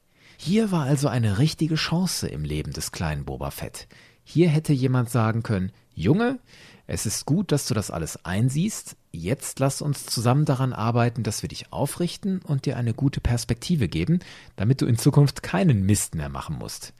Hier 0.45 0.73
war 0.73 0.83
also 0.83 1.07
eine 1.07 1.39
richtige 1.39 1.77
Chance 1.77 2.27
im 2.27 2.43
Leben 2.43 2.73
des 2.73 2.91
kleinen 2.91 3.25
Boba 3.25 3.53
Fett. 3.53 3.87
Hier 4.25 4.49
hätte 4.49 4.73
jemand 4.73 5.09
sagen 5.09 5.45
können, 5.45 5.71
Junge, 5.95 6.41
es 6.89 7.07
ist 7.07 7.27
gut, 7.27 7.53
dass 7.53 7.69
du 7.69 7.75
das 7.75 7.93
alles 7.93 8.25
einsiehst. 8.25 8.97
Jetzt 9.13 9.61
lass 9.61 9.81
uns 9.81 10.05
zusammen 10.05 10.45
daran 10.45 10.73
arbeiten, 10.73 11.23
dass 11.23 11.43
wir 11.43 11.49
dich 11.49 11.73
aufrichten 11.73 12.41
und 12.43 12.67
dir 12.67 12.77
eine 12.77 12.93
gute 12.93 13.21
Perspektive 13.21 13.87
geben, 13.87 14.19
damit 14.57 14.81
du 14.81 14.87
in 14.87 14.99
Zukunft 14.99 15.45
keinen 15.45 15.87
Mist 15.87 16.17
mehr 16.17 16.29
machen 16.29 16.59
musst. 16.59 16.93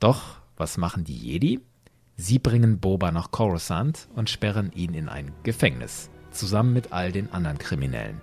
Doch, 0.00 0.38
was 0.56 0.78
machen 0.78 1.04
die 1.04 1.18
Jedi? 1.18 1.60
Sie 2.16 2.38
bringen 2.38 2.78
Boba 2.78 3.12
nach 3.12 3.30
Coruscant 3.30 4.08
und 4.16 4.30
sperren 4.30 4.72
ihn 4.72 4.94
in 4.94 5.10
ein 5.10 5.32
Gefängnis, 5.42 6.08
zusammen 6.30 6.72
mit 6.72 6.90
all 6.90 7.12
den 7.12 7.30
anderen 7.32 7.58
Kriminellen. 7.58 8.22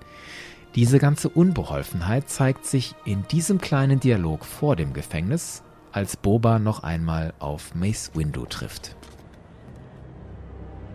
Diese 0.75 0.99
ganze 0.99 1.29
Unbeholfenheit 1.29 2.29
zeigt 2.29 2.65
sich 2.65 2.95
in 3.05 3.25
diesem 3.29 3.59
kleinen 3.59 4.01
Dialog 4.01 4.43
vor 4.43 4.75
dem 4.75 4.91
Gefängnis, 4.91 5.63
als 5.93 6.17
Boba 6.17 6.59
noch 6.59 6.83
einmal 6.83 7.33
auf 7.39 7.73
Mace 7.73 8.11
Windu 8.13 8.45
trifft. 8.45 8.97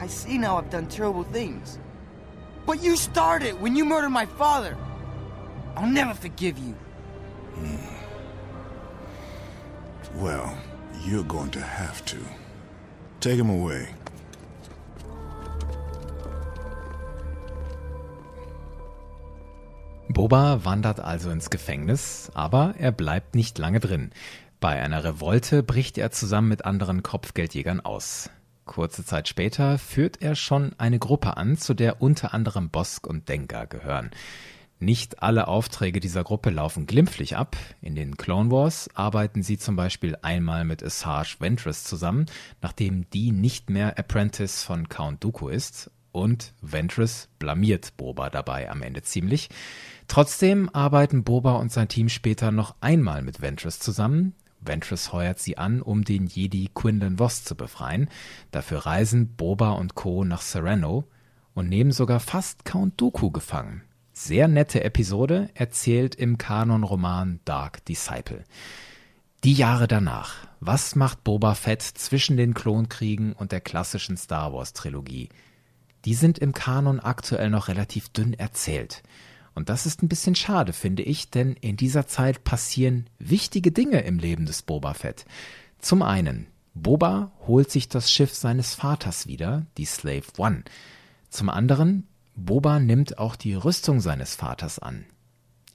I 0.03 0.07
see 0.07 0.37
now 0.37 0.59
I've 0.59 0.69
done 0.71 0.87
terrible 0.87 1.25
things. 1.33 1.79
But 2.67 2.83
you 2.83 2.95
started 2.95 3.55
when 3.61 3.75
you 3.75 3.87
murdered 3.87 4.13
my 4.13 4.27
father. 4.27 4.77
I'll 5.77 5.91
never 5.91 6.15
forgive 6.15 6.59
you. 6.59 6.75
Well, 10.17 10.53
you're 11.07 11.25
going 11.25 11.51
to 11.53 11.61
have 11.61 12.05
to. 12.07 12.19
Take 13.21 13.39
him 13.39 13.49
away. 13.49 13.89
Boba 20.13 20.65
wandert 20.65 20.99
also 20.99 21.31
ins 21.31 21.51
Gefängnis, 21.51 22.33
aber 22.35 22.75
er 22.79 22.91
bleibt 22.91 23.37
nicht 23.37 23.59
lange 23.59 23.79
drin. 23.79 24.11
Bei 24.59 24.83
einer 24.83 25.05
Revolte 25.05 25.63
bricht 25.63 25.99
er 25.99 26.11
zusammen 26.11 26.49
mit 26.49 26.65
anderen 26.65 27.05
Kopfgeldjägern 27.05 27.79
aus. 27.79 28.29
Kurze 28.65 29.05
Zeit 29.05 29.29
später 29.29 29.79
führt 29.79 30.21
er 30.21 30.35
schon 30.35 30.75
eine 30.79 30.99
Gruppe 30.99 31.37
an, 31.37 31.57
zu 31.57 31.75
der 31.75 32.03
unter 32.03 32.35
anderem 32.35 32.71
Bosk 32.71 33.07
und 33.07 33.29
Dengar 33.29 33.69
gehören. 33.69 34.11
Nicht 34.81 35.23
alle 35.23 35.47
Aufträge 35.47 36.01
dieser 36.01 36.25
Gruppe 36.25 36.51
laufen 36.51 36.87
glimpflich 36.87 37.37
ab. 37.37 37.57
In 37.81 37.95
den 37.95 38.17
Clone 38.17 38.51
Wars 38.51 38.91
arbeiten 38.95 39.45
sie 39.45 39.59
zum 39.59 39.77
Beispiel 39.77 40.17
einmal 40.23 40.65
mit 40.65 40.83
Asajj 40.83 41.37
Ventress 41.39 41.85
zusammen, 41.85 42.27
nachdem 42.63 43.09
die 43.11 43.31
nicht 43.31 43.71
mehr 43.71 43.97
Apprentice 43.97 44.65
von 44.65 44.89
Count 44.89 45.23
Dooku 45.23 45.49
ist. 45.49 45.91
Und 46.13 46.55
Ventress 46.61 47.29
blamiert 47.39 47.97
Boba 47.97 48.31
dabei 48.31 48.69
am 48.69 48.83
Ende 48.83 49.03
ziemlich. 49.03 49.49
Trotzdem 50.11 50.69
arbeiten 50.73 51.23
Boba 51.23 51.53
und 51.53 51.71
sein 51.71 51.87
Team 51.87 52.09
später 52.09 52.51
noch 52.51 52.75
einmal 52.81 53.23
mit 53.23 53.43
Ventress 53.43 53.79
zusammen. 53.79 54.35
Ventress 54.61 55.13
heuert 55.13 55.39
sie 55.39 55.57
an, 55.57 55.81
um 55.81 56.03
den 56.03 56.27
Jedi 56.27 56.69
Quinlan 56.75 57.19
Voss 57.19 57.45
zu 57.45 57.55
befreien. 57.55 58.11
Dafür 58.51 58.87
reisen 58.87 59.37
Boba 59.37 59.71
und 59.71 59.95
Co. 59.95 60.25
nach 60.25 60.43
Sereno 60.43 61.05
und 61.55 61.69
nehmen 61.69 61.93
sogar 61.93 62.19
fast 62.19 62.65
Count 62.65 63.01
Dooku 63.01 63.31
gefangen. 63.31 63.83
Sehr 64.13 64.49
nette 64.49 64.83
Episode, 64.83 65.49
erzählt 65.55 66.17
im 66.17 66.39
Kanonroman 66.39 67.39
Dark 67.45 67.85
Disciple. 67.85 68.43
Die 69.45 69.55
Jahre 69.55 69.87
danach. 69.87 70.35
Was 70.59 70.97
macht 70.97 71.23
Boba 71.23 71.55
Fett 71.55 71.83
zwischen 71.83 72.37
den 72.37 72.53
Klonkriegen 72.53 73.33
und 73.33 73.53
der 73.53 73.61
klassischen 73.61 74.17
Star 74.17 74.53
Wars 74.53 74.73
Trilogie? 74.73 75.29
Die 76.05 76.15
sind 76.15 76.41
im 76.41 76.53
Kanon 76.53 76.99
aktuell 76.99 77.51
noch 77.51 77.69
relativ 77.69 78.09
dünn 78.09 78.35
erzählt. 78.35 79.05
Und 79.61 79.69
das 79.69 79.85
ist 79.85 80.03
ein 80.03 80.09
bisschen 80.09 80.35
schade, 80.35 80.73
finde 80.73 81.03
ich, 81.03 81.29
denn 81.29 81.53
in 81.53 81.77
dieser 81.77 82.07
Zeit 82.07 82.45
passieren 82.45 83.11
wichtige 83.19 83.73
Dinge 83.73 84.01
im 84.01 84.19
Leben 84.19 84.47
des 84.47 84.63
Boba 84.63 84.95
Fett. 84.95 85.27
Zum 85.79 86.01
einen, 86.01 86.47
Boba 86.73 87.31
holt 87.47 87.71
sich 87.71 87.87
das 87.91 88.11
Schiff 88.11 88.33
seines 88.33 88.75
Vaters 88.75 89.27
wieder, 89.27 89.67
die 89.77 89.85
Slave 89.85 90.25
One. 90.39 90.65
Zum 91.29 91.51
anderen, 91.51 92.09
Boba 92.35 92.81
nimmt 92.81 93.19
auch 93.19 93.37
die 93.37 93.53
Rüstung 93.53 94.01
seines 94.01 94.35
Vaters 94.35 94.79
an. 94.79 95.05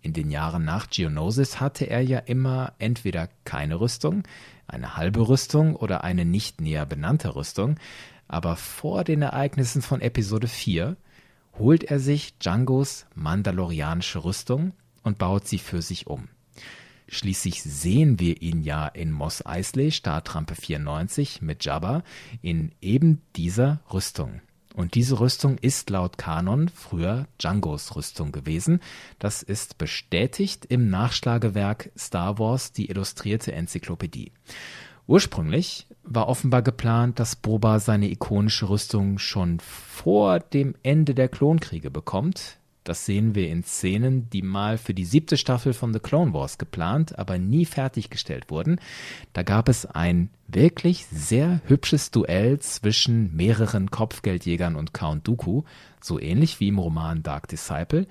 In 0.02 0.14
den 0.14 0.32
Jahren 0.32 0.66
nach 0.66 0.90
Geonosis 0.90 1.60
hatte 1.60 1.86
er 1.86 2.02
ja 2.02 2.18
immer 2.18 2.74
entweder 2.80 3.30
keine 3.44 3.80
Rüstung, 3.80 4.24
eine 4.66 4.98
halbe 4.98 5.28
Rüstung 5.28 5.76
oder 5.76 6.04
eine 6.04 6.26
nicht 6.26 6.60
näher 6.60 6.88
benannte 6.88 7.36
Rüstung, 7.36 7.76
aber 8.28 8.56
vor 8.56 9.04
den 9.04 9.22
Ereignissen 9.22 9.84
von 9.84 10.02
Episode 10.02 10.48
4 10.48 10.98
holt 11.58 11.84
er 11.86 12.00
sich 12.00 12.38
Djangos 12.38 13.06
mandalorianische 13.16 14.24
Rüstung 14.24 14.74
und 15.04 15.18
baut 15.18 15.48
sie 15.48 15.60
für 15.60 15.82
sich 15.82 16.08
um. 16.08 16.28
Schließlich 17.08 17.62
sehen 17.62 18.20
wir 18.20 18.42
ihn 18.42 18.64
ja 18.64 18.88
in 18.88 19.12
Mos 19.12 19.46
Eisley, 19.46 19.92
Startrampe 19.92 20.56
94, 20.56 21.42
mit 21.42 21.64
Jabba 21.64 22.04
in 22.42 22.72
eben 22.82 23.22
dieser 23.36 23.82
Rüstung. 23.94 24.42
Und 24.74 24.96
diese 24.96 25.20
Rüstung 25.22 25.58
ist 25.60 25.90
laut 25.90 26.18
Kanon 26.18 26.68
früher 26.68 27.28
Djangos 27.40 27.96
Rüstung 27.96 28.34
gewesen. 28.34 28.82
Das 29.20 29.42
ist 29.42 29.78
bestätigt 29.78 30.66
im 30.66 30.90
Nachschlagewerk 30.90 31.92
Star 31.98 32.40
Wars, 32.40 32.74
die 32.74 32.90
illustrierte 32.90 33.54
Enzyklopädie. 33.54 34.34
Ursprünglich 35.08 35.88
war 36.04 36.28
offenbar 36.28 36.62
geplant, 36.62 37.20
dass 37.20 37.36
Boba 37.36 37.80
seine 37.80 38.10
ikonische 38.10 38.70
Rüstung 38.70 39.20
schon 39.20 39.60
vor 39.60 40.40
dem 40.40 40.76
Ende 40.84 41.14
der 41.14 41.30
Klonkriege 41.30 41.92
bekommt. 41.92 42.58
Das 42.84 43.06
sehen 43.06 43.34
wir 43.34 43.50
in 43.50 43.64
Szenen, 43.64 44.30
die 44.30 44.44
mal 44.44 44.78
für 44.78 44.94
die 44.94 45.06
siebte 45.06 45.38
Staffel 45.38 45.74
von 45.74 45.92
The 45.92 46.00
Clone 46.00 46.34
Wars 46.34 46.60
geplant, 46.60 47.18
aber 47.18 47.40
nie 47.40 47.66
fertiggestellt 47.66 48.52
wurden. 48.52 48.80
Da 49.34 49.42
gab 49.42 49.70
es 49.70 49.88
ein 49.88 50.30
wirklich 50.48 51.08
sehr 51.08 51.62
hübsches 51.66 52.12
Duell 52.12 52.60
zwischen 52.60 53.36
mehreren 53.36 53.90
Kopfgeldjägern 53.90 54.76
und 54.76 54.94
Count 54.94 55.28
Dooku, 55.28 55.64
so 56.00 56.20
ähnlich 56.20 56.60
wie 56.60 56.68
im 56.68 56.78
Roman 56.78 57.24
Dark 57.24 57.48
Disciple. 57.48 58.06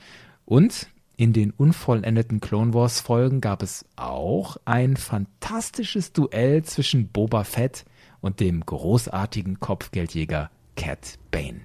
Und 0.44 0.88
in 1.16 1.32
den 1.32 1.50
unvollendeten 1.52 2.40
Clone 2.40 2.74
Wars 2.74 3.00
Folgen 3.00 3.40
gab 3.40 3.62
es 3.62 3.84
auch 3.96 4.56
ein 4.64 4.96
fantastisches 4.96 6.12
Duell 6.12 6.64
zwischen 6.64 7.08
Boba 7.08 7.44
Fett 7.44 7.84
und 8.20 8.40
dem 8.40 8.64
großartigen 8.64 9.60
Kopfgeldjäger 9.60 10.50
Cat 10.76 11.18
Bane. 11.30 11.60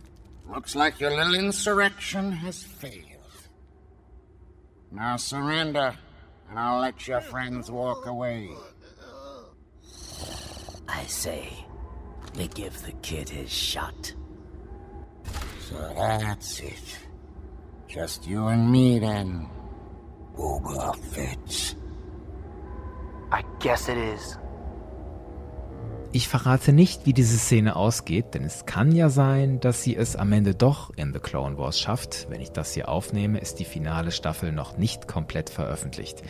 Looks 0.53 0.75
like 0.75 0.99
your 0.99 1.11
little 1.11 1.35
insurrection 1.35 2.31
has 2.31 2.63
failed. 2.63 3.05
Now 4.91 5.17
surrender, 5.17 5.93
and 6.49 6.57
I'll 6.57 6.81
let 6.81 7.07
your 7.07 7.21
friends 7.21 7.69
walk 7.69 8.07
away. 8.07 8.49
I 10.87 11.05
say, 11.05 11.49
we 12.35 12.47
give 12.47 12.81
the 12.83 12.93
kid 13.03 13.29
his 13.29 13.51
shot. 13.51 14.13
So 15.69 15.75
that's 15.95 16.59
it. 16.61 17.08
Just 17.89 18.27
you 18.27 18.45
and 18.45 18.71
me 18.71 18.99
then. 18.99 19.47
Boba 20.37 20.95
Fett. 21.11 21.75
I 23.31 23.41
guess 23.59 23.89
it 23.89 23.97
is. 23.97 24.37
Ich 26.11 26.27
verrate 26.27 26.71
nicht, 26.71 27.07
wie 27.07 27.13
diese 27.13 27.37
Szene 27.37 27.75
ausgeht, 27.75 28.35
denn 28.35 28.43
es 28.43 28.67
kann 28.67 28.91
ja 28.91 29.09
sein, 29.09 29.59
dass 29.59 29.81
sie 29.81 29.95
es 29.95 30.15
am 30.15 30.31
Ende 30.33 30.53
doch 30.53 30.91
in 30.97 31.13
The 31.13 31.19
Clone 31.19 31.57
Wars 31.57 31.79
schafft. 31.79 32.27
Wenn 32.29 32.41
ich 32.41 32.51
das 32.51 32.73
hier 32.73 32.89
aufnehme, 32.89 33.39
ist 33.39 33.59
die 33.59 33.65
finale 33.65 34.11
Staffel 34.11 34.51
noch 34.51 34.77
nicht 34.77 35.07
komplett 35.07 35.49
veröffentlicht. 35.49 36.21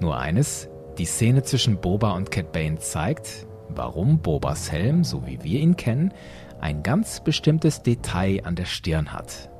Nur 0.00 0.16
eines, 0.16 0.70
die 0.96 1.04
Szene 1.04 1.42
zwischen 1.42 1.78
Boba 1.78 2.12
und 2.12 2.30
Cat 2.30 2.52
Bane 2.52 2.78
zeigt, 2.78 3.46
warum 3.68 4.20
Bobas 4.20 4.72
Helm, 4.72 5.04
so 5.04 5.26
wie 5.26 5.42
wir 5.42 5.60
ihn 5.60 5.76
kennen, 5.76 6.14
ein 6.58 6.82
ganz 6.82 7.22
bestimmtes 7.22 7.82
Detail 7.82 8.40
an 8.44 8.54
der 8.54 8.66
Stirn 8.66 9.12
hat. 9.12 9.51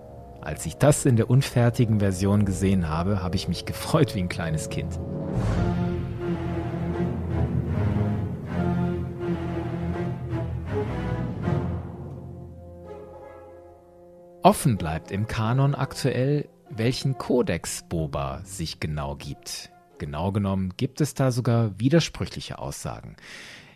Als 0.42 0.66
ich 0.66 0.76
das 0.76 1.05
in 1.07 1.14
der 1.14 1.31
unfertigen 1.31 2.00
Version 2.00 2.44
gesehen 2.44 2.88
habe, 2.88 3.22
habe 3.22 3.37
ich 3.37 3.46
mich 3.46 3.64
gefreut 3.64 4.16
wie 4.16 4.18
ein 4.18 4.28
kleines 4.28 4.70
Kind. 4.70 4.98
Offen 14.42 14.76
bleibt 14.76 15.12
im 15.12 15.28
Kanon 15.28 15.76
aktuell, 15.76 16.48
welchen 16.68 17.18
Kodex 17.18 17.85
Boba 17.88 18.40
sich 18.44 18.81
genau 18.81 19.14
gibt. 19.14 19.70
Genau 19.98 20.33
genommen 20.33 20.74
gibt 20.76 21.00
es 21.00 21.14
da 21.14 21.31
sogar 21.31 21.78
widersprüchliche 21.78 22.59
Aussagen. 22.59 23.14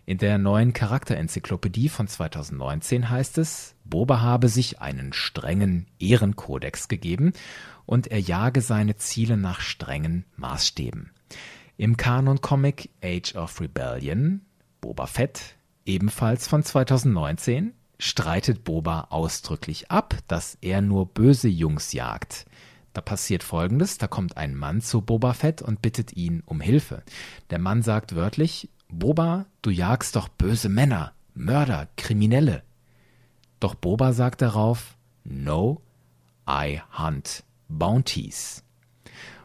In 0.05 0.17
der 0.17 0.37
neuen 0.37 0.73
Charakterenzyklopädie 0.73 1.87
von 1.87 2.09
2019 2.09 3.09
heißt 3.09 3.37
es, 3.37 3.76
Boba 3.89 4.21
habe 4.21 4.49
sich 4.49 4.79
einen 4.79 5.13
strengen 5.13 5.87
Ehrenkodex 5.99 6.87
gegeben 6.87 7.33
und 7.85 8.07
er 8.07 8.19
jage 8.19 8.61
seine 8.61 8.97
Ziele 8.97 9.37
nach 9.37 9.61
strengen 9.61 10.25
Maßstäben. 10.35 11.11
Im 11.77 11.95
Kanon-Comic 11.95 12.89
Age 13.03 13.35
of 13.35 13.61
Rebellion, 13.61 14.41
Boba 14.81 15.05
Fett, 15.05 15.55
ebenfalls 15.85 16.47
von 16.47 16.63
2019, 16.63 17.73
streitet 17.99 18.63
Boba 18.63 19.07
ausdrücklich 19.09 19.89
ab, 19.91 20.15
dass 20.27 20.57
er 20.61 20.81
nur 20.81 21.07
böse 21.07 21.47
Jungs 21.47 21.93
jagt. 21.93 22.45
Da 22.93 23.01
passiert 23.01 23.43
folgendes, 23.43 23.97
da 23.97 24.07
kommt 24.07 24.37
ein 24.37 24.55
Mann 24.55 24.81
zu 24.81 25.01
Boba 25.01 25.33
Fett 25.33 25.61
und 25.61 25.81
bittet 25.81 26.13
ihn 26.13 26.41
um 26.45 26.61
Hilfe. 26.61 27.03
Der 27.51 27.59
Mann 27.59 27.83
sagt 27.83 28.15
wörtlich, 28.15 28.69
Boba, 28.89 29.45
du 29.61 29.69
jagst 29.69 30.15
doch 30.15 30.27
böse 30.29 30.69
Männer, 30.69 31.13
Mörder, 31.33 31.87
Kriminelle. 31.95 32.63
Doch 33.59 33.75
Boba 33.75 34.13
sagt 34.13 34.41
darauf, 34.41 34.95
No, 35.23 35.81
I 36.49 36.81
hunt 36.97 37.43
bounties. 37.67 38.63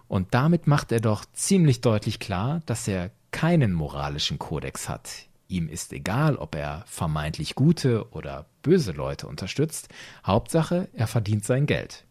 Und 0.08 0.34
damit 0.34 0.66
macht 0.66 0.92
er 0.92 1.00
doch 1.00 1.24
ziemlich 1.32 1.80
deutlich 1.80 2.18
klar, 2.18 2.60
dass 2.66 2.86
er 2.86 3.10
keinen 3.30 3.72
moralischen 3.72 4.38
Kodex 4.38 4.88
hat. 4.88 5.26
Ihm 5.48 5.68
ist 5.68 5.92
egal, 5.92 6.36
ob 6.36 6.54
er 6.54 6.84
vermeintlich 6.86 7.54
gute 7.54 8.10
oder 8.10 8.46
böse 8.62 8.92
Leute 8.92 9.26
unterstützt. 9.26 9.88
Hauptsache, 10.24 10.88
er 10.94 11.06
verdient 11.06 11.44
sein 11.44 11.66
Geld. 11.66 12.04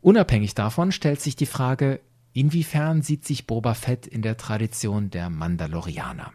Unabhängig 0.00 0.54
davon 0.54 0.92
stellt 0.92 1.20
sich 1.20 1.36
die 1.36 1.46
Frage, 1.46 2.00
inwiefern 2.32 3.02
sieht 3.02 3.24
sich 3.24 3.46
Boba 3.46 3.74
Fett 3.74 4.06
in 4.06 4.22
der 4.22 4.36
Tradition 4.36 5.10
der 5.10 5.30
Mandalorianer? 5.30 6.32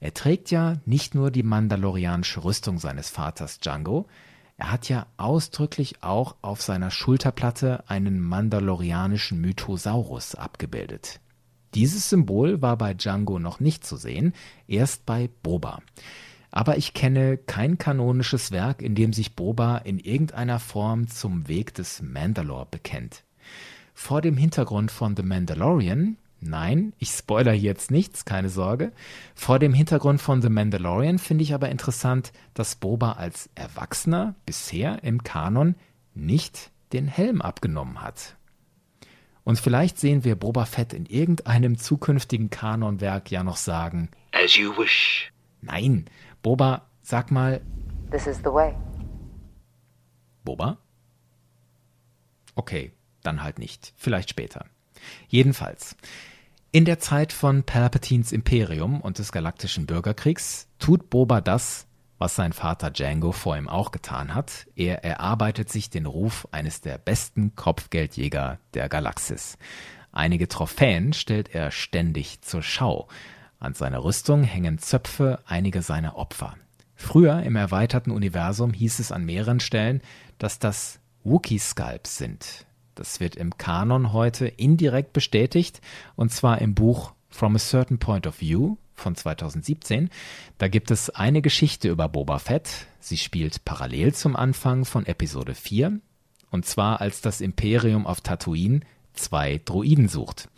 Er 0.00 0.14
trägt 0.14 0.50
ja 0.50 0.78
nicht 0.86 1.14
nur 1.14 1.30
die 1.30 1.42
mandalorianische 1.42 2.42
Rüstung 2.42 2.78
seines 2.78 3.10
Vaters 3.10 3.60
Django, 3.60 4.06
er 4.60 4.70
hat 4.70 4.90
ja 4.90 5.06
ausdrücklich 5.16 6.02
auch 6.02 6.36
auf 6.42 6.60
seiner 6.60 6.90
Schulterplatte 6.90 7.88
einen 7.88 8.20
mandalorianischen 8.20 9.40
Mythosaurus 9.40 10.34
abgebildet. 10.34 11.18
Dieses 11.74 12.10
Symbol 12.10 12.60
war 12.60 12.76
bei 12.76 12.92
Django 12.92 13.38
noch 13.38 13.60
nicht 13.60 13.86
zu 13.86 13.96
sehen, 13.96 14.34
erst 14.68 15.06
bei 15.06 15.30
Boba. 15.42 15.80
Aber 16.50 16.76
ich 16.76 16.92
kenne 16.92 17.38
kein 17.38 17.78
kanonisches 17.78 18.50
Werk, 18.50 18.82
in 18.82 18.94
dem 18.94 19.14
sich 19.14 19.34
Boba 19.34 19.78
in 19.78 19.98
irgendeiner 19.98 20.58
Form 20.58 21.08
zum 21.08 21.48
Weg 21.48 21.72
des 21.72 22.02
Mandalore 22.02 22.66
bekennt. 22.70 23.24
Vor 23.94 24.20
dem 24.20 24.36
Hintergrund 24.36 24.90
von 24.90 25.16
The 25.16 25.22
Mandalorian, 25.22 26.18
nein, 26.40 26.92
ich 26.98 27.10
spoiler 27.10 27.52
hier 27.52 27.70
jetzt 27.70 27.90
nichts, 27.90 28.24
keine 28.24 28.48
Sorge, 28.48 28.92
vor 29.34 29.58
dem 29.58 29.72
Hintergrund 29.72 30.20
von 30.20 30.42
The 30.42 30.48
Mandalorian 30.48 31.18
finde 31.18 31.44
ich 31.44 31.54
aber 31.54 31.68
interessant, 31.68 32.32
dass 32.54 32.76
Boba 32.76 33.12
als 33.12 33.50
Erwachsener 33.54 34.34
bisher 34.46 35.02
im 35.04 35.22
Kanon 35.22 35.74
nicht 36.14 36.70
den 36.92 37.06
Helm 37.06 37.40
abgenommen 37.40 38.02
hat. 38.02 38.36
Und 39.44 39.58
vielleicht 39.58 39.98
sehen 39.98 40.24
wir 40.24 40.36
Boba 40.36 40.64
Fett 40.64 40.92
in 40.92 41.06
irgendeinem 41.06 41.78
zukünftigen 41.78 42.50
Kanonwerk 42.50 43.30
ja 43.30 43.42
noch 43.42 43.56
sagen: 43.56 44.10
As 44.32 44.56
you 44.56 44.76
wish. 44.76 45.32
Nein, 45.62 46.06
Boba, 46.42 46.86
sag 47.02 47.30
mal. 47.30 47.60
This 48.10 48.26
is 48.26 48.38
the 48.38 48.52
way. 48.52 48.74
Boba? 50.44 50.78
Okay, 52.54 52.92
dann 53.22 53.42
halt 53.42 53.58
nicht. 53.58 53.92
Vielleicht 53.96 54.30
später. 54.30 54.66
Jedenfalls. 55.28 55.96
In 56.72 56.84
der 56.84 57.00
Zeit 57.00 57.32
von 57.32 57.64
Palpatines 57.64 58.30
Imperium 58.30 59.00
und 59.00 59.18
des 59.18 59.32
Galaktischen 59.32 59.86
Bürgerkriegs 59.86 60.68
tut 60.78 61.10
Boba 61.10 61.40
das, 61.40 61.86
was 62.18 62.36
sein 62.36 62.52
Vater 62.52 62.90
Django 62.90 63.32
vor 63.32 63.56
ihm 63.56 63.68
auch 63.68 63.90
getan 63.90 64.34
hat. 64.34 64.66
Er 64.76 65.02
erarbeitet 65.02 65.70
sich 65.70 65.90
den 65.90 66.06
Ruf 66.06 66.46
eines 66.52 66.80
der 66.80 66.98
besten 66.98 67.56
Kopfgeldjäger 67.56 68.58
der 68.74 68.88
Galaxis. 68.88 69.58
Einige 70.12 70.46
Trophäen 70.48 71.12
stellt 71.12 71.54
er 71.54 71.70
ständig 71.70 72.42
zur 72.42 72.62
Schau. 72.62 73.08
An 73.58 73.74
seiner 73.74 74.04
Rüstung 74.04 74.42
hängen 74.42 74.78
Zöpfe 74.78 75.40
einiger 75.46 75.82
seiner 75.82 76.16
Opfer. 76.16 76.56
Früher 76.94 77.42
im 77.42 77.56
erweiterten 77.56 78.10
Universum 78.10 78.72
hieß 78.74 78.98
es 78.98 79.12
an 79.12 79.24
mehreren 79.24 79.60
Stellen, 79.60 80.02
dass 80.38 80.58
das 80.58 81.00
Wookie-Sculpts 81.24 82.18
sind. 82.18 82.66
Das 82.94 83.20
wird 83.20 83.36
im 83.36 83.56
Kanon 83.56 84.12
heute 84.12 84.46
indirekt 84.46 85.12
bestätigt, 85.12 85.80
und 86.16 86.32
zwar 86.32 86.60
im 86.60 86.74
Buch 86.74 87.12
From 87.28 87.54
a 87.54 87.58
Certain 87.58 87.98
Point 87.98 88.26
of 88.26 88.40
View 88.40 88.76
von 88.94 89.14
2017. 89.14 90.10
Da 90.58 90.68
gibt 90.68 90.90
es 90.90 91.10
eine 91.10 91.42
Geschichte 91.42 91.88
über 91.88 92.08
Boba 92.08 92.38
Fett. 92.38 92.86
Sie 92.98 93.16
spielt 93.16 93.64
parallel 93.64 94.14
zum 94.14 94.36
Anfang 94.36 94.84
von 94.84 95.06
Episode 95.06 95.54
4. 95.54 96.00
Und 96.50 96.66
zwar 96.66 97.00
als 97.00 97.20
das 97.20 97.40
Imperium 97.40 98.06
auf 98.06 98.20
Tatooine 98.20 98.80
zwei 99.14 99.60
Droiden 99.64 100.08
sucht. 100.08 100.48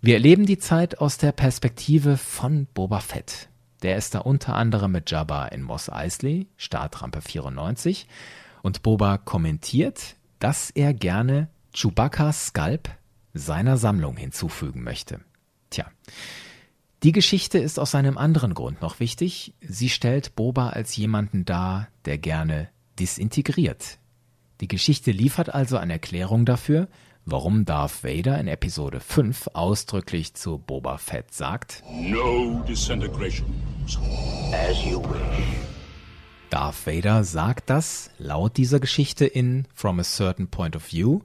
Wir 0.00 0.14
erleben 0.14 0.46
die 0.46 0.58
Zeit 0.58 0.98
aus 0.98 1.18
der 1.18 1.32
Perspektive 1.32 2.16
von 2.16 2.66
Boba 2.72 3.00
Fett. 3.00 3.48
Der 3.82 3.96
ist 3.96 4.14
da 4.14 4.20
unter 4.20 4.54
anderem 4.54 4.92
mit 4.92 5.10
Jabba 5.10 5.46
in 5.46 5.62
Moss 5.62 5.90
Eisley, 5.90 6.46
Startrampe 6.56 7.20
94. 7.20 8.06
Und 8.62 8.82
Boba 8.82 9.18
kommentiert, 9.18 10.16
dass 10.38 10.70
er 10.70 10.94
gerne 10.94 11.48
Chewbacca's 11.74 12.46
Skalp 12.46 12.88
seiner 13.34 13.76
Sammlung 13.76 14.16
hinzufügen 14.16 14.84
möchte. 14.84 15.20
Tja, 15.70 15.90
die 17.02 17.12
Geschichte 17.12 17.58
ist 17.58 17.78
aus 17.78 17.94
einem 17.94 18.16
anderen 18.16 18.54
Grund 18.54 18.80
noch 18.80 19.00
wichtig. 19.00 19.52
Sie 19.60 19.88
stellt 19.88 20.36
Boba 20.36 20.70
als 20.70 20.96
jemanden 20.96 21.44
dar, 21.44 21.88
der 22.04 22.16
gerne 22.16 22.70
disintegriert. 22.98 23.98
Die 24.60 24.68
Geschichte 24.68 25.10
liefert 25.10 25.52
also 25.52 25.76
eine 25.76 25.94
Erklärung 25.94 26.46
dafür, 26.46 26.88
warum 27.26 27.64
Darth 27.64 28.04
Vader 28.04 28.38
in 28.38 28.46
Episode 28.46 29.00
5 29.00 29.48
ausdrücklich 29.52 30.34
zu 30.34 30.58
Boba 30.58 30.96
Fett 30.96 31.34
sagt: 31.34 31.82
No 31.90 32.62
disintegration. 32.68 33.52
As 34.52 34.82
you 34.84 35.02
wish. 35.02 35.74
Darth 36.50 36.86
Vader 36.86 37.24
sagt 37.24 37.68
das 37.68 38.10
laut 38.18 38.56
dieser 38.56 38.78
Geschichte 38.78 39.26
in 39.26 39.66
From 39.74 39.98
a 39.98 40.04
Certain 40.04 40.46
Point 40.46 40.76
of 40.76 40.92
View, 40.92 41.20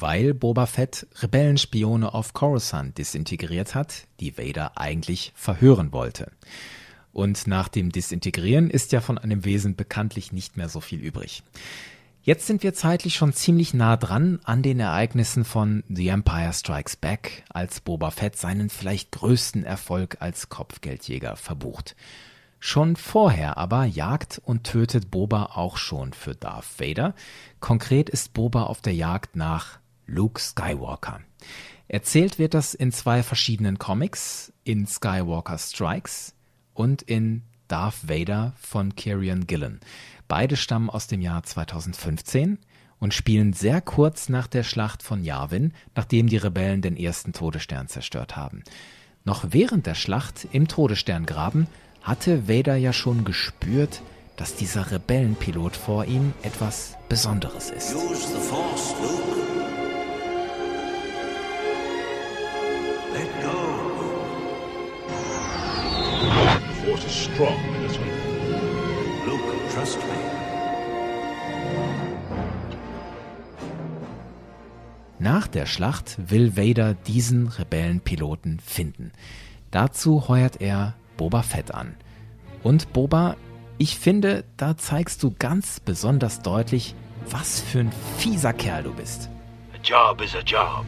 weil 0.00 0.34
Boba 0.34 0.66
Fett 0.66 1.06
Rebellenspione 1.20 2.12
auf 2.12 2.32
Coruscant 2.32 2.96
disintegriert 2.98 3.74
hat, 3.74 4.06
die 4.20 4.38
Vader 4.38 4.78
eigentlich 4.78 5.32
verhören 5.34 5.92
wollte. 5.92 6.32
Und 7.12 7.46
nach 7.46 7.68
dem 7.68 7.90
Disintegrieren 7.92 8.68
ist 8.68 8.92
ja 8.92 9.00
von 9.00 9.16
einem 9.16 9.44
Wesen 9.44 9.74
bekanntlich 9.74 10.32
nicht 10.32 10.56
mehr 10.56 10.68
so 10.68 10.80
viel 10.80 11.00
übrig. 11.00 11.42
Jetzt 12.26 12.46
sind 12.48 12.64
wir 12.64 12.74
zeitlich 12.74 13.14
schon 13.14 13.32
ziemlich 13.32 13.72
nah 13.72 13.96
dran 13.96 14.40
an 14.42 14.62
den 14.62 14.80
Ereignissen 14.80 15.44
von 15.44 15.84
The 15.88 16.08
Empire 16.08 16.52
Strikes 16.52 16.96
Back, 16.96 17.44
als 17.48 17.80
Boba 17.80 18.10
Fett 18.10 18.36
seinen 18.36 18.68
vielleicht 18.68 19.12
größten 19.12 19.64
Erfolg 19.64 20.16
als 20.20 20.48
Kopfgeldjäger 20.48 21.36
verbucht. 21.36 21.94
Schon 22.58 22.96
vorher 22.96 23.58
aber 23.58 23.84
jagt 23.84 24.42
und 24.44 24.64
tötet 24.64 25.10
Boba 25.10 25.52
auch 25.54 25.76
schon 25.76 26.12
für 26.12 26.34
Darth 26.34 26.80
Vader. 26.80 27.14
Konkret 27.60 28.10
ist 28.10 28.32
Boba 28.32 28.64
auf 28.64 28.80
der 28.80 28.94
Jagd 28.94 29.36
nach 29.36 29.78
Luke 30.06 30.40
Skywalker. 30.40 31.20
Erzählt 31.88 32.38
wird 32.38 32.54
das 32.54 32.74
in 32.74 32.90
zwei 32.92 33.22
verschiedenen 33.22 33.78
Comics, 33.78 34.52
in 34.64 34.86
Skywalker 34.86 35.58
Strikes 35.58 36.34
und 36.74 37.02
in 37.02 37.42
Darth 37.68 38.08
Vader 38.08 38.54
von 38.60 38.94
Kieran 38.96 39.46
Gillen. 39.46 39.80
Beide 40.28 40.56
stammen 40.56 40.90
aus 40.90 41.06
dem 41.06 41.20
Jahr 41.20 41.42
2015 41.42 42.58
und 42.98 43.14
spielen 43.14 43.52
sehr 43.52 43.80
kurz 43.80 44.28
nach 44.28 44.46
der 44.46 44.62
Schlacht 44.62 45.02
von 45.02 45.22
Yavin, 45.22 45.72
nachdem 45.94 46.28
die 46.28 46.36
Rebellen 46.36 46.82
den 46.82 46.96
ersten 46.96 47.32
Todesstern 47.32 47.88
zerstört 47.88 48.36
haben. 48.36 48.62
Noch 49.24 49.46
während 49.50 49.86
der 49.86 49.94
Schlacht 49.94 50.48
im 50.52 50.68
Todessterngraben 50.68 51.66
hatte 52.02 52.48
Vader 52.48 52.76
ja 52.76 52.92
schon 52.92 53.24
gespürt, 53.24 54.02
dass 54.36 54.54
dieser 54.54 54.90
Rebellenpilot 54.90 55.76
vor 55.76 56.04
ihm 56.04 56.32
etwas 56.42 56.96
Besonderes 57.08 57.70
ist. 57.70 57.94
Use 57.94 58.28
the 58.28 58.48
Force, 58.48 58.94
Luke. 59.02 59.65
The 66.26 66.86
Force 66.86 67.04
is 67.04 67.12
strong, 67.12 67.56
Minister. 67.72 68.00
Luke, 69.26 69.52
trust 69.72 69.98
me. 69.98 70.16
Nach 75.18 75.46
der 75.46 75.66
Schlacht 75.66 76.16
will 76.30 76.56
Vader 76.56 76.94
diesen 76.94 77.48
Rebellenpiloten 77.48 78.60
finden. 78.60 79.12
Dazu 79.70 80.28
heuert 80.28 80.60
er 80.60 80.94
Boba 81.16 81.42
Fett 81.42 81.72
an. 81.72 81.96
Und 82.62 82.92
Boba, 82.92 83.36
ich 83.78 83.98
finde, 83.98 84.44
da 84.56 84.76
zeigst 84.76 85.22
du 85.22 85.34
ganz 85.38 85.80
besonders 85.80 86.42
deutlich, 86.42 86.94
was 87.30 87.60
für 87.60 87.80
ein 87.80 87.92
fieser 88.18 88.52
Kerl 88.52 88.82
du 88.84 88.92
bist. 88.92 89.30
A 89.74 89.78
job 89.82 90.20
is 90.20 90.34
a 90.34 90.40
job. 90.40 90.84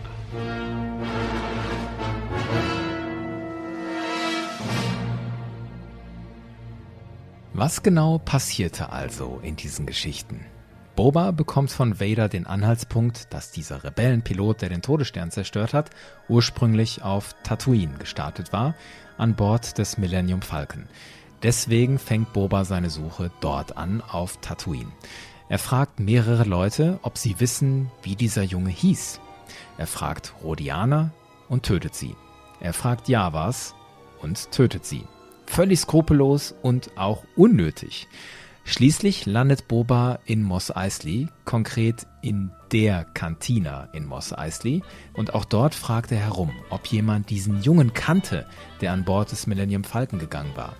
Was 7.54 7.82
genau 7.82 8.18
passierte 8.18 8.90
also 8.92 9.40
in 9.42 9.56
diesen 9.56 9.86
Geschichten? 9.86 10.44
Boba 10.96 11.30
bekommt 11.30 11.70
von 11.70 12.00
Vader 12.00 12.28
den 12.28 12.46
Anhaltspunkt, 12.46 13.32
dass 13.32 13.52
dieser 13.52 13.84
Rebellenpilot, 13.84 14.62
der 14.62 14.68
den 14.68 14.82
Todesstern 14.82 15.30
zerstört 15.30 15.72
hat, 15.72 15.90
ursprünglich 16.28 17.02
auf 17.02 17.34
Tatooine 17.44 17.96
gestartet 17.98 18.52
war, 18.52 18.74
an 19.16 19.34
Bord 19.34 19.78
des 19.78 19.96
Millennium 19.96 20.42
Falcon. 20.42 20.86
Deswegen 21.42 21.98
fängt 21.98 22.32
Boba 22.32 22.64
seine 22.64 22.90
Suche 22.90 23.30
dort 23.40 23.76
an, 23.76 24.02
auf 24.02 24.38
Tatooine. 24.40 24.92
Er 25.48 25.58
fragt 25.58 26.00
mehrere 26.00 26.44
Leute, 26.44 26.98
ob 27.02 27.16
sie 27.16 27.40
wissen, 27.40 27.90
wie 28.02 28.16
dieser 28.16 28.42
Junge 28.42 28.70
hieß. 28.70 29.20
Er 29.78 29.86
fragt 29.86 30.34
Rhodianer 30.42 31.12
und 31.48 31.62
tötet 31.64 31.94
sie. 31.94 32.14
Er 32.60 32.72
fragt 32.72 33.08
Javas 33.08 33.74
und 34.20 34.50
tötet 34.50 34.84
sie. 34.84 35.04
Völlig 35.48 35.80
skrupellos 35.80 36.54
und 36.62 36.90
auch 36.96 37.24
unnötig. 37.34 38.06
Schließlich 38.64 39.24
landet 39.24 39.66
Boba 39.66 40.18
in 40.26 40.42
Moss 40.42 40.70
Eisley, 40.70 41.28
konkret 41.46 42.06
in 42.20 42.52
der 42.70 43.04
Kantina 43.04 43.88
in 43.94 44.04
Moss 44.04 44.32
Eisley, 44.32 44.82
und 45.14 45.34
auch 45.34 45.46
dort 45.46 45.74
fragt 45.74 46.12
er 46.12 46.18
herum, 46.18 46.52
ob 46.68 46.86
jemand 46.86 47.30
diesen 47.30 47.62
Jungen 47.62 47.94
kannte, 47.94 48.46
der 48.82 48.92
an 48.92 49.04
Bord 49.04 49.32
des 49.32 49.46
Millennium 49.46 49.84
Falcon 49.84 50.18
gegangen 50.18 50.52
war. 50.54 50.76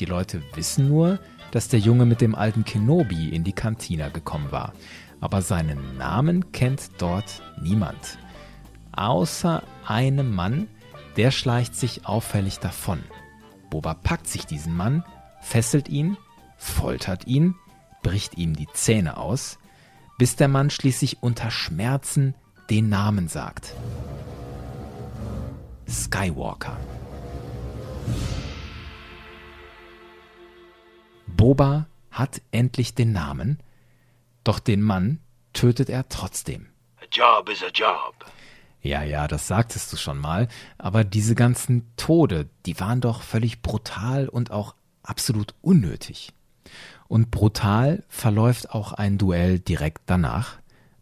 Die 0.00 0.06
Leute 0.06 0.42
wissen 0.54 0.88
nur, 0.88 1.20
dass 1.50 1.68
der 1.68 1.78
Junge 1.78 2.06
mit 2.06 2.22
dem 2.22 2.34
alten 2.34 2.64
Kenobi 2.64 3.28
in 3.28 3.44
die 3.44 3.52
Kantina 3.52 4.08
gekommen 4.08 4.50
war, 4.50 4.72
aber 5.20 5.42
seinen 5.42 5.98
Namen 5.98 6.52
kennt 6.52 6.90
dort 6.98 7.42
niemand. 7.60 8.18
Außer 8.92 9.62
einem 9.86 10.34
Mann, 10.34 10.68
der 11.18 11.30
schleicht 11.30 11.74
sich 11.74 12.06
auffällig 12.06 12.58
davon. 12.58 13.00
Boba 13.76 13.92
packt 13.92 14.26
sich 14.26 14.46
diesen 14.46 14.74
Mann, 14.74 15.04
fesselt 15.42 15.90
ihn 15.90 16.16
foltert 16.56 17.26
ihn, 17.26 17.56
bricht 18.02 18.38
ihm 18.38 18.56
die 18.56 18.68
Zähne 18.72 19.18
aus, 19.18 19.58
bis 20.16 20.34
der 20.34 20.48
Mann 20.48 20.70
schließlich 20.70 21.22
unter 21.22 21.50
Schmerzen 21.50 22.34
den 22.70 22.88
Namen 22.88 23.28
sagt. 23.28 23.74
Skywalker. 25.86 26.80
Boba 31.26 31.86
hat 32.10 32.40
endlich 32.52 32.94
den 32.94 33.12
Namen, 33.12 33.62
doch 34.42 34.58
den 34.58 34.80
Mann 34.80 35.20
tötet 35.52 35.90
er 35.90 36.08
trotzdem. 36.08 36.68
A 36.96 37.04
job 37.12 37.50
is 37.50 37.62
a 37.62 37.68
job. 37.68 38.14
Ja, 38.86 39.02
ja, 39.02 39.26
das 39.26 39.48
sagtest 39.48 39.92
du 39.92 39.96
schon 39.96 40.18
mal, 40.18 40.46
aber 40.78 41.02
diese 41.02 41.34
ganzen 41.34 41.84
Tode, 41.96 42.48
die 42.66 42.78
waren 42.78 43.00
doch 43.00 43.22
völlig 43.22 43.60
brutal 43.60 44.28
und 44.28 44.52
auch 44.52 44.76
absolut 45.02 45.54
unnötig. 45.60 46.32
Und 47.08 47.32
brutal 47.32 48.04
verläuft 48.08 48.70
auch 48.70 48.92
ein 48.92 49.18
Duell 49.18 49.58
direkt 49.58 50.02
danach. 50.06 50.58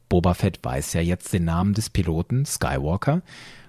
Boba 0.09 0.33
Fett 0.33 0.61
weiß 0.63 0.95
ja 0.95 1.03
jetzt 1.03 1.35
den 1.35 1.45
Namen 1.45 1.75
des 1.75 1.91
Piloten 1.91 2.47
Skywalker 2.47 3.21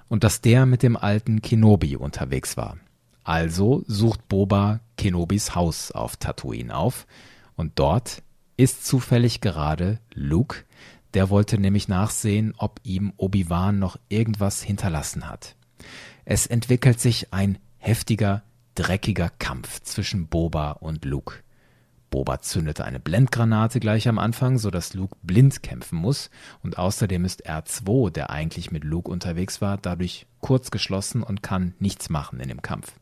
und 0.08 0.24
dass 0.24 0.40
der 0.40 0.66
mit 0.66 0.82
dem 0.82 0.96
alten 0.96 1.42
Kenobi 1.42 1.98
unterwegs 1.98 2.56
war. 2.56 2.78
Also 3.26 3.84
sucht 3.86 4.30
Boba 4.30 4.80
Kenobis 4.98 5.56
Haus 5.56 5.92
auf 5.92 6.16
Tatooine 6.16 6.74
auf 6.74 7.06
und 7.58 7.74
dort 7.76 8.22
ist 8.56 8.86
zufällig 8.86 9.42
gerade 9.42 10.00
Luke, 10.14 10.64
der 11.16 11.30
wollte 11.30 11.58
nämlich 11.58 11.88
nachsehen, 11.88 12.54
ob 12.58 12.80
ihm 12.84 13.14
Obi-Wan 13.18 13.80
noch 13.80 13.98
irgendwas 14.10 14.62
hinterlassen 14.62 15.30
hat. 15.30 15.56
Es 16.26 16.46
entwickelt 16.46 17.00
sich 17.00 17.34
ein 17.34 17.58
heftiger, 17.78 18.44
dreckiger 18.76 19.30
Kampf 19.40 19.82
zwischen 19.82 20.28
Boba 20.28 20.72
und 20.72 21.06
Luke. 21.06 21.36
Boba 22.10 22.42
zündete 22.42 22.86
eine 22.86 23.00
Blendgranate 23.00 23.80
gleich 23.80 24.08
am 24.08 24.20
Anfang, 24.20 24.58
sodass 24.58 24.94
Luke 24.94 25.16
blind 25.22 25.64
kämpfen 25.64 25.98
muss. 25.98 26.30
Und 26.64 26.78
außerdem 26.78 27.26
ist 27.26 27.50
R2, 27.50 28.10
der 28.10 28.30
eigentlich 28.30 28.72
mit 28.72 28.84
Luke 28.84 29.10
unterwegs 29.10 29.62
war, 29.62 29.78
dadurch 29.78 30.26
kurz 30.40 30.72
geschlossen 30.72 31.24
und 31.24 31.44
kann 31.44 31.74
nichts 31.80 32.10
machen 32.10 32.40
in 32.40 32.50
dem 32.50 32.62
Kampf. 32.62 32.94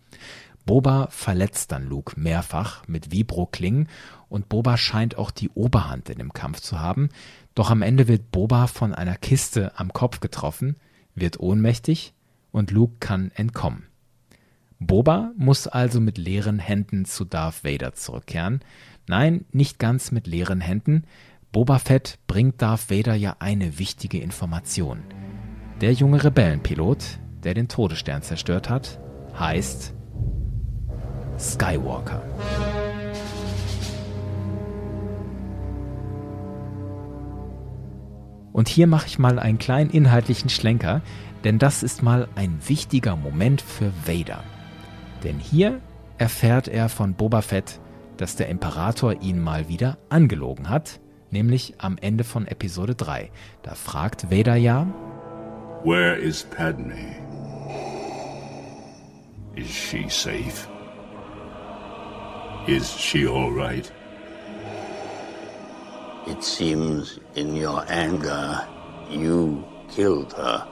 Boba 0.65 1.08
verletzt 1.12 1.71
dann 1.71 1.88
Luke 1.88 2.19
mehrfach 2.19 2.88
mit 2.88 3.12
Vibro-Klingen 3.12 3.89
und 4.30 4.49
Boba 4.49 4.78
scheint 4.78 5.17
auch 5.17 5.30
die 5.30 5.49
Oberhand 5.49 6.10
in 6.10 6.17
dem 6.17 6.34
Kampf 6.34 6.62
zu 6.62 6.80
haben. 6.80 7.10
Doch 7.56 7.70
am 7.70 7.82
Ende 7.82 8.08
wird 8.08 8.32
Boba 8.32 8.68
von 8.68 8.94
einer 8.94 9.16
Kiste 9.16 9.78
am 9.78 9.94
Kopf 9.94 10.20
getroffen, 10.20 10.76
wird 11.16 11.39
ohnmächtig 11.39 12.13
und 12.52 12.72
Luke 12.72 12.96
kann 13.00 13.32
entkommen. 13.36 13.88
Boba 14.80 15.32
muss 15.38 15.68
also 15.68 16.02
mit 16.02 16.18
leeren 16.18 16.60
Händen 16.60 17.06
zu 17.06 17.24
Darth 17.24 17.63
Vader 17.63 17.94
zurückkehren, 17.94 18.62
Nein, 19.08 19.46
nicht 19.52 19.80
ganz 19.80 20.12
mit 20.12 20.28
leeren 20.28 20.62
Händen. 20.62 21.04
Boba 21.52 21.80
Fett 21.80 22.20
bringt 22.28 22.62
Darth 22.62 22.89
Vader 22.89 23.16
ja 23.16 23.36
eine 23.39 23.80
wichtige 23.80 24.20
Information. 24.20 25.00
Der 25.82 25.94
junge 25.94 26.24
Rebellenpilot, 26.24 27.20
der 27.44 27.54
den 27.54 27.68
Todesstern 27.68 28.22
zerstört 28.22 28.70
hat, 28.70 29.00
heißt 29.38 29.94
Skywalker. 31.38 32.24
Und 38.54 38.70
hier 38.70 38.88
mache 38.88 39.08
ich 39.08 39.20
mal 39.20 39.39
einen 39.39 39.58
kleinen 39.58 39.89
inhaltlichen 39.89 40.50
Schlenker, 40.50 41.02
denn 41.44 41.60
das 41.60 41.84
ist 41.84 42.04
mal 42.04 42.28
ein 42.36 42.60
wichtiger 42.68 43.16
Moment 43.16 43.62
für 43.62 43.92
Vader. 44.06 44.44
Denn 45.24 45.39
hier 45.39 45.82
erfährt 46.20 46.68
er 46.68 46.88
von 46.88 47.16
Boba 47.16 47.42
Fett, 47.42 47.82
dass 48.18 48.36
der 48.36 48.50
Imperator 48.50 49.22
ihn 49.22 49.42
mal 49.42 49.68
wieder 49.68 49.98
angelogen 50.10 50.70
hat, 50.70 51.02
nämlich 51.32 51.74
am 51.80 51.98
Ende 52.00 52.24
von 52.24 52.48
Episode 52.48 52.94
3. 52.94 53.32
Da 53.63 53.74
fragt 53.74 54.32
Vader 54.32 54.56
ja: 54.56 54.88
Where 55.84 56.16
is 56.16 56.44
Padme? 56.44 56.94
Is 59.56 59.70
she 59.70 60.06
safe? 60.10 60.68
Is 62.68 62.96
she 62.98 63.28
all 63.28 63.52
right? 63.52 63.92
It 66.26 66.42
seems 66.42 67.20
in 67.36 67.56
your 67.56 67.84
anger 67.90 68.66
you 69.10 69.64
killed 69.94 70.34
her. 70.34 70.66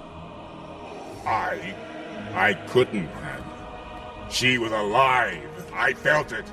I. 1.25 1.75
I 2.33 2.53
couldn't 2.71 3.09
have. 3.09 3.43
She 4.29 4.57
was 4.57 4.71
alive. 4.71 5.49
I 5.73 5.93
felt 5.93 6.31
it. 6.31 6.45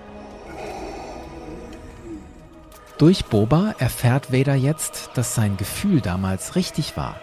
Durch 2.98 3.24
Boba 3.26 3.76
erfährt 3.78 4.32
Vader 4.32 4.56
jetzt, 4.56 5.10
dass 5.14 5.36
sein 5.36 5.56
Gefühl 5.56 6.00
damals 6.00 6.56
richtig 6.56 6.96
war. 6.96 7.20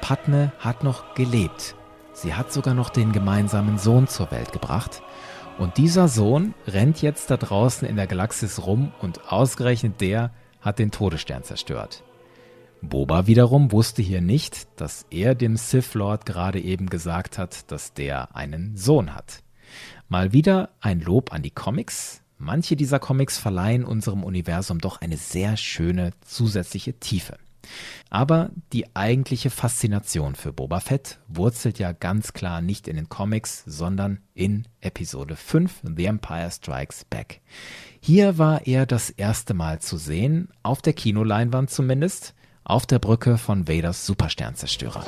Padme 0.00 0.52
hat 0.58 0.82
noch 0.82 1.14
gelebt. 1.14 1.74
Sie 2.14 2.32
hat 2.32 2.50
sogar 2.50 2.72
noch 2.72 2.88
den 2.88 3.12
gemeinsamen 3.12 3.76
Sohn 3.76 4.08
zur 4.08 4.30
Welt 4.30 4.52
gebracht. 4.52 5.02
Und 5.58 5.76
dieser 5.76 6.08
Sohn 6.08 6.54
rennt 6.66 7.02
jetzt 7.02 7.30
da 7.30 7.36
draußen 7.36 7.86
in 7.86 7.96
der 7.96 8.06
Galaxis 8.06 8.64
rum 8.64 8.92
und 9.02 9.30
ausgerechnet 9.30 10.00
der 10.00 10.30
hat 10.60 10.78
den 10.78 10.90
Todesstern 10.90 11.44
zerstört. 11.44 12.02
Boba 12.80 13.26
wiederum 13.26 13.72
wusste 13.72 14.02
hier 14.02 14.20
nicht, 14.20 14.68
dass 14.80 15.06
er 15.10 15.34
dem 15.34 15.56
Sith 15.56 15.94
Lord 15.94 16.26
gerade 16.26 16.60
eben 16.60 16.88
gesagt 16.88 17.38
hat, 17.38 17.70
dass 17.72 17.92
der 17.92 18.36
einen 18.36 18.76
Sohn 18.76 19.14
hat. 19.14 19.42
Mal 20.08 20.32
wieder 20.32 20.70
ein 20.80 21.00
Lob 21.00 21.32
an 21.32 21.42
die 21.42 21.50
Comics. 21.50 22.22
Manche 22.38 22.76
dieser 22.76 23.00
Comics 23.00 23.36
verleihen 23.36 23.84
unserem 23.84 24.22
Universum 24.22 24.78
doch 24.78 25.00
eine 25.00 25.16
sehr 25.16 25.56
schöne 25.56 26.12
zusätzliche 26.20 26.94
Tiefe. 26.94 27.36
Aber 28.10 28.50
die 28.72 28.94
eigentliche 28.94 29.50
Faszination 29.50 30.34
für 30.34 30.52
Boba 30.52 30.80
Fett 30.80 31.18
wurzelt 31.28 31.78
ja 31.78 31.92
ganz 31.92 32.32
klar 32.32 32.60
nicht 32.60 32.88
in 32.88 32.96
den 32.96 33.08
Comics, 33.08 33.62
sondern 33.66 34.20
in 34.34 34.66
Episode 34.80 35.36
5 35.36 35.82
The 35.96 36.06
Empire 36.06 36.50
Strikes 36.50 37.04
Back. 37.04 37.40
Hier 38.00 38.38
war 38.38 38.66
er 38.66 38.86
das 38.86 39.10
erste 39.10 39.54
Mal 39.54 39.80
zu 39.80 39.96
sehen, 39.96 40.48
auf 40.62 40.80
der 40.82 40.92
Kinoleinwand 40.92 41.70
zumindest, 41.70 42.34
auf 42.64 42.86
der 42.86 42.98
Brücke 42.98 43.38
von 43.38 43.66
Vaders 43.66 44.06
Supersternzerstörer. 44.06 45.04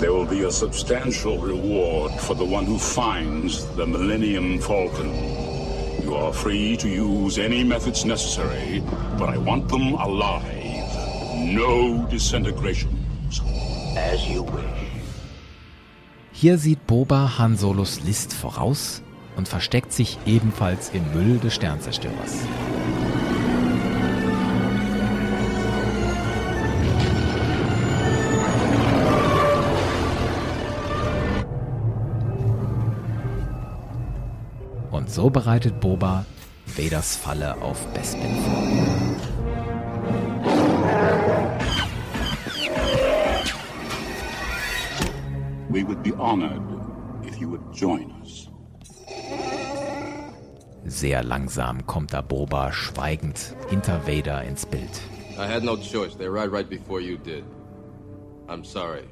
There 0.00 0.12
will 0.12 0.26
be 0.26 0.46
a 0.46 0.50
substantial 0.50 1.38
reward 1.38 2.12
for 2.20 2.34
the 2.34 2.44
one 2.44 2.66
who 2.66 2.78
finds 2.78 3.64
the 3.76 3.86
Millennium 3.86 4.58
Falcon. 4.58 5.12
You 6.02 6.16
are 6.16 6.32
free 6.32 6.76
to 6.78 6.88
use 6.88 7.38
any 7.38 7.62
methods 7.62 8.04
necessary, 8.04 8.82
but 9.16 9.28
I 9.28 9.38
want 9.38 9.68
them 9.68 9.94
alive. 9.94 10.61
No 11.34 12.06
disintegrations. 12.10 13.40
As 13.96 14.28
you 14.28 14.44
wish. 14.44 14.62
Hier 16.32 16.58
sieht 16.58 16.86
Boba 16.86 17.38
Han 17.38 17.56
Solos 17.56 18.00
List 18.04 18.32
voraus 18.32 19.02
und 19.36 19.48
versteckt 19.48 19.92
sich 19.92 20.18
ebenfalls 20.26 20.90
im 20.90 21.10
Müll 21.12 21.38
des 21.38 21.54
Sternzerstörers. 21.54 22.40
Und 34.90 35.10
so 35.10 35.30
bereitet 35.30 35.80
Boba 35.80 36.26
Vaders 36.66 37.16
Falle 37.16 37.60
auf 37.62 37.86
Bespin 37.94 38.36
vor. 38.44 39.41
We 45.72 45.82
would 45.84 46.02
be 46.02 46.12
honored 46.18 46.62
if 47.24 47.40
you 47.40 47.48
would 47.50 47.72
join 47.72 48.12
us. 48.22 48.48
Sehr 50.84 51.22
langsam 51.22 51.86
kommt 51.86 52.12
da 52.12 52.20
Boba 52.20 52.72
schweigend 52.72 53.56
hinter 53.70 54.06
Vader 54.06 54.42
ins 54.42 54.66
Bild. 54.66 55.00
I 55.38 55.46
had 55.46 55.64
no 55.64 55.76
choice. 55.76 56.14
They 56.16 56.26
arrived 56.26 56.52
right 56.52 56.68
before 56.68 57.00
you 57.00 57.16
did. 57.16 57.44
I'm 58.48 58.64
sorry. 58.64 59.04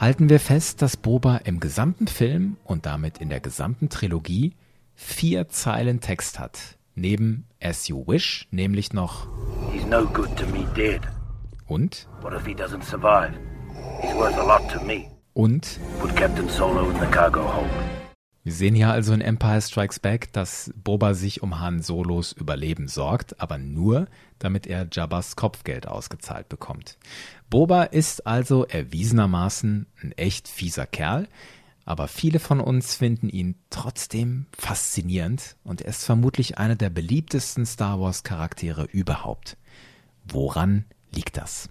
halten 0.00 0.30
wir 0.30 0.40
fest, 0.40 0.80
dass 0.80 0.96
Boba 0.96 1.38
im 1.38 1.60
gesamten 1.60 2.06
Film 2.06 2.56
und 2.64 2.86
damit 2.86 3.18
in 3.18 3.28
der 3.28 3.40
gesamten 3.40 3.90
Trilogie 3.90 4.54
vier 4.94 5.48
Zeilen 5.48 6.00
Text 6.00 6.38
hat. 6.38 6.78
Neben 6.94 7.46
As 7.60 7.88
You 7.88 8.04
Wish 8.06 8.48
nämlich 8.50 8.92
noch 8.92 9.28
He's 9.72 9.86
no 9.86 10.06
good 10.06 10.34
to 10.36 10.46
me 10.46 10.66
dead. 10.74 11.02
Und 11.70 12.08
What 12.20 12.34
if 12.34 12.44
he 12.44 12.52
doesn't 12.52 12.82
survive? 12.82 13.32
He's 14.02 14.14
worth 14.14 14.36
a 14.36 14.44
lot 14.44 14.68
to 14.72 14.84
me. 14.84 15.08
und 15.32 15.78
Put 16.00 16.14
Captain 16.16 16.48
Solo 16.48 16.90
in 16.90 17.00
the 17.00 17.06
cargo 17.06 17.42
hold. 17.42 17.70
Wir 18.42 18.52
sehen 18.54 18.74
hier 18.74 18.90
also 18.90 19.12
in 19.12 19.20
Empire 19.20 19.60
Strikes 19.60 20.00
Back, 20.00 20.32
dass 20.32 20.72
Boba 20.74 21.12
sich 21.14 21.42
um 21.42 21.60
Han 21.60 21.82
Solos 21.82 22.32
Überleben 22.32 22.88
sorgt, 22.88 23.38
aber 23.38 23.58
nur, 23.58 24.06
damit 24.38 24.66
er 24.66 24.88
Jabbas 24.90 25.36
Kopfgeld 25.36 25.86
ausgezahlt 25.86 26.48
bekommt. 26.48 26.96
Boba 27.50 27.84
ist 27.84 28.26
also 28.26 28.64
erwiesenermaßen 28.64 29.86
ein 30.02 30.12
echt 30.12 30.48
fieser 30.48 30.86
Kerl, 30.86 31.28
aber 31.84 32.08
viele 32.08 32.38
von 32.38 32.60
uns 32.60 32.94
finden 32.94 33.28
ihn 33.28 33.56
trotzdem 33.68 34.46
faszinierend 34.56 35.56
und 35.62 35.82
er 35.82 35.88
ist 35.90 36.04
vermutlich 36.04 36.56
einer 36.56 36.76
der 36.76 36.90
beliebtesten 36.90 37.66
Star 37.66 38.00
Wars 38.00 38.22
Charaktere 38.22 38.84
überhaupt. 38.84 39.58
Woran 40.26 40.86
liegt 41.14 41.36
das? 41.36 41.68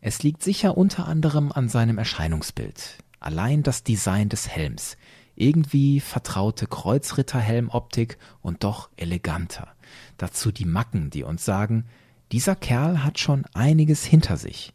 Es 0.00 0.22
liegt 0.22 0.42
sicher 0.42 0.76
unter 0.76 1.06
anderem 1.06 1.52
an 1.52 1.68
seinem 1.68 1.98
Erscheinungsbild. 1.98 2.98
Allein 3.20 3.62
das 3.62 3.82
Design 3.82 4.28
des 4.28 4.48
Helms, 4.48 4.96
irgendwie 5.34 6.00
vertraute 6.00 6.66
Kreuzritterhelmoptik 6.66 8.18
und 8.40 8.64
doch 8.64 8.90
eleganter. 8.96 9.68
Dazu 10.16 10.52
die 10.52 10.64
Macken, 10.64 11.10
die 11.10 11.24
uns 11.24 11.44
sagen, 11.44 11.86
dieser 12.32 12.56
Kerl 12.56 13.04
hat 13.04 13.18
schon 13.18 13.44
einiges 13.54 14.04
hinter 14.04 14.36
sich. 14.36 14.74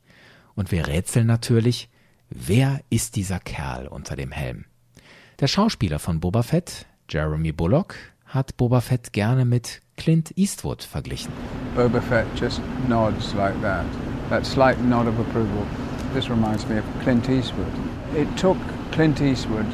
Und 0.55 0.71
wir 0.71 0.87
rätseln 0.87 1.27
natürlich, 1.27 1.89
wer 2.29 2.81
ist 2.89 3.15
dieser 3.15 3.39
Kerl 3.39 3.87
unter 3.87 4.15
dem 4.15 4.31
Helm? 4.31 4.65
Der 5.39 5.47
Schauspieler 5.47 5.99
von 5.99 6.19
Boba 6.19 6.43
Fett, 6.43 6.85
Jeremy 7.09 7.51
Bullock, 7.51 7.95
hat 8.33 8.57
Boba 8.57 8.81
Fett 8.81 9.13
gerne 9.13 9.45
mit 9.45 9.81
Clint 9.95 10.35
Eastwood 10.37 10.83
verglichen. 10.83 11.31
Boba 11.75 12.01
Fett 12.01 12.25
just 12.39 12.61
nods 12.87 13.33
like 13.35 13.59
that. 13.61 13.85
That 14.29 14.45
slight 14.45 14.81
nod 14.83 15.07
of 15.07 15.19
approval. 15.19 15.65
This 16.13 16.29
reminds 16.29 16.67
me 16.67 16.79
of 16.79 16.85
Clint 17.03 17.29
Eastwood. 17.29 17.71
It 18.15 18.27
took 18.37 18.57
Clint 18.91 19.21
Eastwood, 19.21 19.65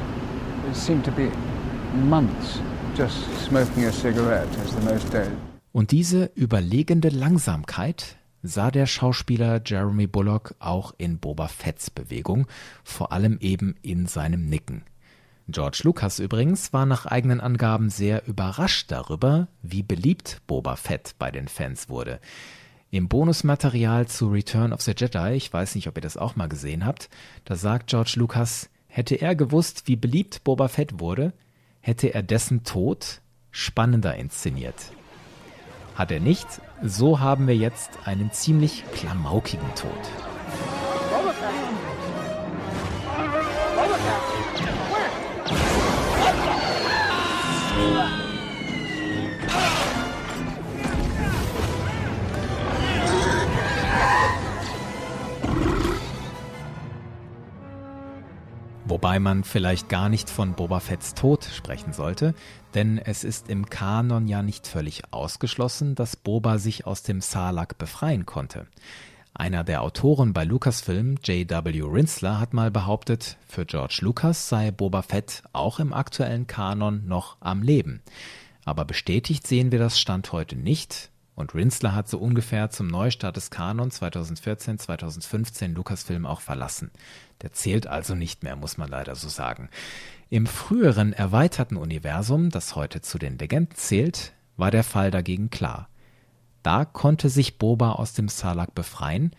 it 0.70 0.76
seemed 0.76 1.04
to 1.04 1.12
be 1.12 1.30
months, 2.10 2.62
just 2.96 3.18
smoking 3.46 3.86
a 3.86 3.92
cigarette 3.92 4.48
as 4.64 4.74
the 4.76 4.82
most 4.82 5.12
days. 5.12 5.32
Und 5.72 5.92
diese 5.92 6.32
überlegende 6.36 7.10
Langsamkeit 7.10 8.16
sah 8.42 8.72
der 8.72 8.86
Schauspieler 8.86 9.62
Jeremy 9.66 10.08
Bullock 10.08 10.56
auch 10.60 10.94
in 10.98 11.20
Boba 11.20 11.48
Fetts 11.48 11.90
Bewegung, 11.90 12.48
vor 12.84 13.12
allem 13.12 13.38
eben 13.42 13.76
in 13.82 14.08
seinem 14.08 14.48
Nicken. 14.48 14.84
George 15.52 15.82
Lucas 15.84 16.20
übrigens 16.20 16.74
war 16.74 16.86
nach 16.86 17.06
eigenen 17.06 17.42
Angaben 17.42 17.90
sehr 17.90 18.28
überrascht 18.28 18.92
darüber, 18.92 19.48
wie 19.62 19.84
beliebt 19.84 20.42
Boba 20.48 20.76
Fett 20.76 21.16
bei 21.18 21.32
den 21.32 21.48
Fans 21.48 21.90
wurde. 21.90 22.20
Im 22.92 23.08
Bonusmaterial 23.08 24.08
zu 24.08 24.30
Return 24.30 24.74
of 24.74 24.82
the 24.82 24.94
Jedi, 24.96 25.34
ich 25.34 25.52
weiß 25.52 25.76
nicht, 25.76 25.88
ob 25.88 25.98
ihr 25.98 26.02
das 26.02 26.18
auch 26.18 26.36
mal 26.36 26.50
gesehen 26.50 26.86
habt, 26.86 27.10
da 27.46 27.56
sagt 27.56 27.88
George 27.88 28.14
Lucas, 28.16 28.70
hätte 28.88 29.16
er 29.16 29.36
gewusst, 29.36 29.84
wie 29.88 29.96
beliebt 29.96 30.44
Boba 30.44 30.68
Fett 30.68 31.00
wurde, 31.00 31.34
hätte 31.82 32.14
er 32.14 32.24
dessen 32.24 32.64
Tod 32.64 33.22
spannender 33.52 34.16
inszeniert. 34.16 34.92
Hat 35.96 36.12
er 36.12 36.20
nicht, 36.20 36.48
so 36.84 37.20
haben 37.20 37.48
wir 37.48 37.56
jetzt 37.56 37.92
einen 38.06 38.32
ziemlich 38.32 38.84
klamaukigen 38.94 39.74
Tod. 39.76 40.89
Wobei 58.90 59.20
man 59.20 59.44
vielleicht 59.44 59.88
gar 59.88 60.10
nicht 60.10 60.30
von 60.30 60.56
Boba 60.56 60.80
Fetts 60.80 61.14
Tod 61.14 61.46
sprechen 61.46 61.94
sollte, 61.94 62.34
denn 62.74 62.98
es 62.98 63.24
ist 63.24 63.48
im 63.48 63.68
Kanon 63.68 64.28
ja 64.28 64.44
nicht 64.44 64.68
völlig 64.68 65.04
ausgeschlossen, 65.14 65.96
dass 65.96 66.16
Boba 66.16 66.58
sich 66.58 66.86
aus 66.86 67.02
dem 67.04 67.22
Sarlacc 67.22 67.78
befreien 67.78 68.26
konnte. 68.26 68.68
Einer 69.40 69.64
der 69.64 69.84
Autoren 69.84 70.34
bei 70.34 70.44
Lucasfilm, 70.44 71.16
J.W. 71.24 71.82
Rinsler, 71.84 72.42
hat 72.42 72.54
mal 72.54 72.72
behauptet, 72.72 73.38
für 73.48 73.66
George 73.66 74.00
Lucas 74.02 74.50
sei 74.50 74.70
Boba 74.70 75.02
Fett 75.02 75.44
auch 75.54 75.80
im 75.80 75.94
aktuellen 75.94 76.46
Kanon 76.46 77.08
noch 77.08 77.38
am 77.40 77.62
Leben. 77.62 78.02
Aber 78.66 78.84
bestätigt 78.84 79.48
sehen 79.48 79.72
wir 79.72 79.80
das 79.80 79.98
Stand 79.98 80.34
heute 80.34 80.58
nicht, 80.58 81.10
und 81.36 81.56
Rinsler 81.56 81.96
hat 81.96 82.10
so 82.10 82.18
ungefähr 82.18 82.70
zum 82.70 82.88
Neustart 82.88 83.38
des 83.38 83.50
Kanon 83.50 83.92
2014, 83.92 84.78
2015 84.78 85.74
Lucasfilm 85.74 86.26
auch 86.26 86.42
verlassen. 86.42 86.92
Der 87.42 87.54
zählt 87.54 87.88
also 87.88 88.16
nicht 88.16 88.44
mehr, 88.44 88.58
muss 88.58 88.78
man 88.78 88.90
leider 88.90 89.16
so 89.16 89.30
sagen. 89.30 89.70
Im 90.30 90.48
früheren 90.48 91.14
erweiterten 91.14 91.78
Universum, 91.78 92.50
das 92.50 92.76
heute 92.76 93.00
zu 93.00 93.18
den 93.18 93.38
Legenden 93.38 93.78
zählt, 93.78 94.34
war 94.58 94.70
der 94.70 94.84
Fall 94.84 95.12
dagegen 95.12 95.50
klar. 95.50 95.88
Da 96.64 96.86
konnte 96.86 97.30
sich 97.30 97.58
Boba 97.58 97.94
aus 97.94 98.14
dem 98.14 98.28
Sarlacc 98.28 98.74
befreien 98.76 99.32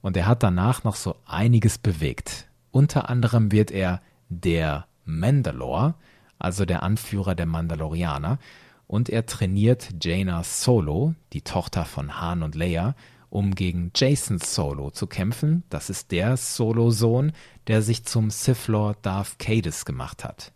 und 0.00 0.16
er 0.16 0.26
hat 0.26 0.42
danach 0.42 0.84
noch 0.84 0.96
so 0.96 1.16
einiges 1.26 1.78
bewegt. 1.78 2.48
Unter 2.70 3.08
anderem 3.08 3.52
wird 3.52 3.70
er 3.70 4.00
der 4.28 4.86
Mandalore, 5.04 5.94
also 6.38 6.64
der 6.64 6.82
Anführer 6.82 7.34
der 7.34 7.46
Mandalorianer, 7.46 8.38
und 8.86 9.08
er 9.08 9.24
trainiert 9.24 9.88
Jaina 10.02 10.42
Solo, 10.42 11.14
die 11.32 11.42
Tochter 11.42 11.84
von 11.84 12.20
Han 12.20 12.42
und 12.42 12.54
Leia, 12.54 12.94
um 13.30 13.54
gegen 13.54 13.90
Jason 13.94 14.38
Solo 14.38 14.90
zu 14.90 15.06
kämpfen. 15.06 15.62
Das 15.70 15.88
ist 15.88 16.10
der 16.10 16.36
Solo-Sohn, 16.36 17.32
der 17.68 17.80
sich 17.80 18.04
zum 18.04 18.28
Sith 18.28 18.68
Lord 18.68 18.98
Darth 19.06 19.38
Caedus 19.38 19.86
gemacht 19.86 20.24
hat. 20.24 20.52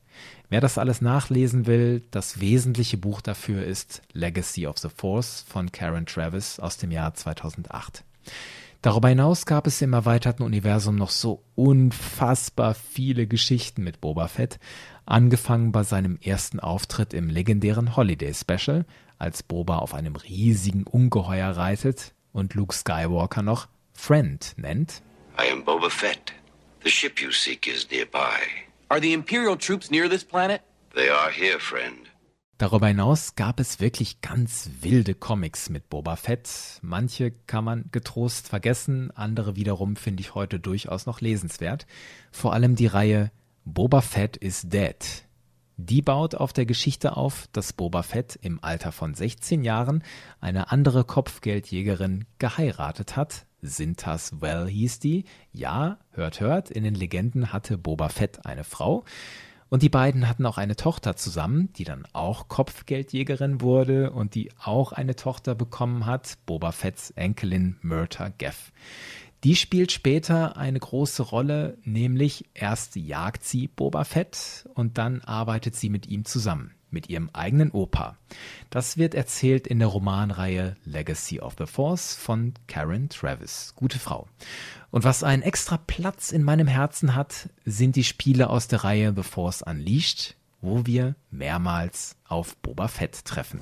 Wer 0.49 0.61
das 0.61 0.79
alles 0.79 1.01
nachlesen 1.01 1.67
will, 1.67 2.05
das 2.13 2.41
wesentliche 2.41 2.97
Buch 2.97 3.21
dafür 3.21 3.65
ist 3.65 4.03
Legacy 4.13 4.67
of 4.67 4.79
the 4.79 4.89
Force 4.89 5.45
von 5.49 5.73
Karen 5.73 6.07
Travis 6.07 6.61
aus 6.61 6.77
dem 6.77 6.93
Jahr 6.93 7.15
2008. 7.15 8.05
Darüber 8.81 9.09
hinaus 9.09 9.47
gab 9.47 9.67
es 9.67 9.83
im 9.83 9.93
erweiterten 9.93 10.45
Universum 10.45 10.95
noch 10.95 11.11
so 11.11 11.43
unfassbar 11.57 12.75
viele 12.75 13.27
Geschichten 13.27 13.83
mit 13.83 14.01
Boba 14.01 14.29
Fett, 14.29 14.61
angefangen 15.05 15.73
bei 15.73 15.83
seinem 15.83 16.17
ersten 16.23 16.61
Auftritt 16.61 17.13
im 17.13 17.29
legendären 17.29 17.97
Holiday 17.97 18.33
Special, 18.33 18.85
als 19.19 19.43
Boba 19.43 19.79
auf 19.79 19.95
einem 19.95 20.15
riesigen 20.15 20.85
Ungeheuer 20.85 21.51
reitet 21.57 22.13
und 22.33 22.55
Luke 22.55 22.75
Skywalker 22.75 23.43
noch 23.43 23.67
Friend 23.93 24.55
nennt. 24.57 25.03
I 25.37 25.51
am 25.51 25.65
Boba 25.65 25.91
Fett. 25.91 26.33
The 26.85 26.91
ship 26.91 27.21
you 27.21 27.33
seek 27.33 27.67
is 27.67 27.91
nearby. 27.91 28.66
Are 28.89 29.01
the 29.01 29.13
Imperial 29.13 29.57
troops 29.59 29.91
near 29.91 30.09
this 30.09 30.23
planet? 30.23 30.63
They 30.95 31.11
are 31.11 31.31
here, 31.31 31.59
friend. 31.59 32.07
Darüber 32.57 32.87
hinaus 32.87 33.35
gab 33.35 33.59
es 33.59 33.81
wirklich 33.81 34.21
ganz 34.21 34.71
wilde 34.81 35.15
Comics 35.15 35.71
mit 35.71 35.91
Boba 35.91 36.15
Fett. 36.15 36.79
Manche 36.83 37.33
kann 37.33 37.65
man 37.65 37.87
getrost 37.91 38.47
vergessen, 38.47 39.11
andere 39.11 39.57
wiederum 39.57 39.97
finde 39.97 40.21
ich 40.21 40.37
heute 40.37 40.61
durchaus 40.61 41.05
noch 41.05 41.21
lesenswert. 41.21 41.87
Vor 42.31 42.53
allem 42.53 42.77
die 42.77 42.87
Reihe 42.87 43.33
Boba 43.65 44.03
Fett 44.03 44.37
is 44.37 44.63
Dead. 44.63 44.97
Die 45.77 46.01
baut 46.01 46.37
auf 46.37 46.53
der 46.53 46.65
Geschichte 46.65 47.17
auf, 47.17 47.49
dass 47.51 47.73
Boba 47.73 48.05
Fett 48.05 48.39
im 48.41 48.63
Alter 48.63 48.93
von 48.93 49.15
16 49.15 49.65
Jahren 49.65 50.05
eine 50.41 50.71
andere 50.71 51.03
Kopfgeldjägerin 51.03 52.25
geheiratet 52.39 53.17
hat. 53.17 53.47
Sintas 53.67 54.41
Well 54.41 54.67
hieß 54.69 54.99
die. 54.99 55.25
Ja, 55.53 55.99
hört, 56.13 56.41
hört, 56.41 56.71
in 56.71 56.85
den 56.85 56.95
Legenden 56.95 57.53
hatte 57.53 57.79
Boba 57.79 58.09
Fett 58.09 58.47
eine 58.47 58.65
Frau. 58.65 59.05
Und 59.69 59.83
die 59.83 59.89
beiden 59.89 60.29
hatten 60.29 60.47
auch 60.47 60.59
eine 60.59 60.77
Tochter 60.77 61.17
zusammen, 61.17 61.73
die 61.75 61.85
dann 61.85 62.07
auch 62.13 62.49
Kopfgeldjägerin 62.49 63.61
wurde 63.61 64.13
und 64.13 64.35
die 64.35 64.51
auch 64.63 64.93
eine 64.93 65.17
Tochter 65.17 65.55
bekommen 65.55 66.07
hat, 66.07 66.39
Boba 66.47 66.71
Fetts 66.71 67.11
Enkelin 67.11 67.77
Myrta 67.83 68.29
Geff. 68.29 68.73
Die 69.43 69.57
spielt 69.57 69.93
später 69.93 70.57
eine 70.57 70.79
große 70.79 71.23
Rolle, 71.23 71.79
nämlich 71.85 72.47
erst 72.55 72.97
jagt 72.97 73.45
sie 73.45 73.69
Boba 73.69 74.05
Fett 74.05 74.69
und 74.75 74.99
dann 74.99 75.21
arbeitet 75.23 75.75
sie 75.75 75.91
mit 75.91 76.07
ihm 76.07 76.25
zusammen 76.25 76.76
mit 76.97 77.11
ihrem 77.11 77.29
eigenen 77.35 77.73
Opa. 77.73 78.17
Das 78.71 78.97
wird 78.97 79.15
erzählt 79.15 79.67
in 79.67 79.81
der 79.81 79.89
Romanreihe 79.89 80.77
Legacy 80.87 81.41
of 81.41 81.55
the 81.59 81.67
Force 81.67 82.15
von 82.15 82.55
Karen 82.69 83.11
Travis. 83.11 83.75
Gute 83.77 83.99
Frau. 83.99 84.29
Und 84.91 85.05
was 85.05 85.23
einen 85.23 85.43
extra 85.43 85.77
Platz 85.77 86.33
in 86.33 86.43
meinem 86.43 86.67
Herzen 86.67 87.15
hat, 87.15 87.51
sind 87.67 87.97
die 87.97 88.05
Spiele 88.05 88.49
aus 88.49 88.67
der 88.67 88.83
Reihe 88.83 89.13
The 89.15 89.23
Force 89.23 89.61
Unleashed, 89.61 90.37
wo 90.63 90.87
wir 90.87 91.17
mehrmals 91.31 92.17
auf 92.27 92.57
Boba 92.57 92.89
Fett 92.89 93.27
treffen. 93.27 93.61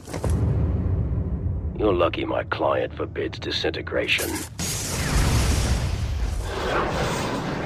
You're 1.76 1.92
lucky 1.92 2.24
my 2.24 2.44
client 2.50 2.94
forbids 2.94 3.40
disintegration. 3.40 4.30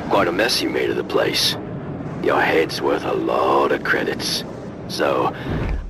Quite 0.08 0.28
a 0.28 0.32
mess 0.32 0.62
you 0.62 0.70
made 0.70 0.88
of 0.88 0.96
the 0.96 1.04
place. 1.04 1.58
Your 2.24 2.40
head's 2.40 2.80
worth 2.80 3.04
a 3.04 3.12
lot 3.12 3.70
of 3.70 3.84
credits. 3.84 4.44
So, 4.88 5.30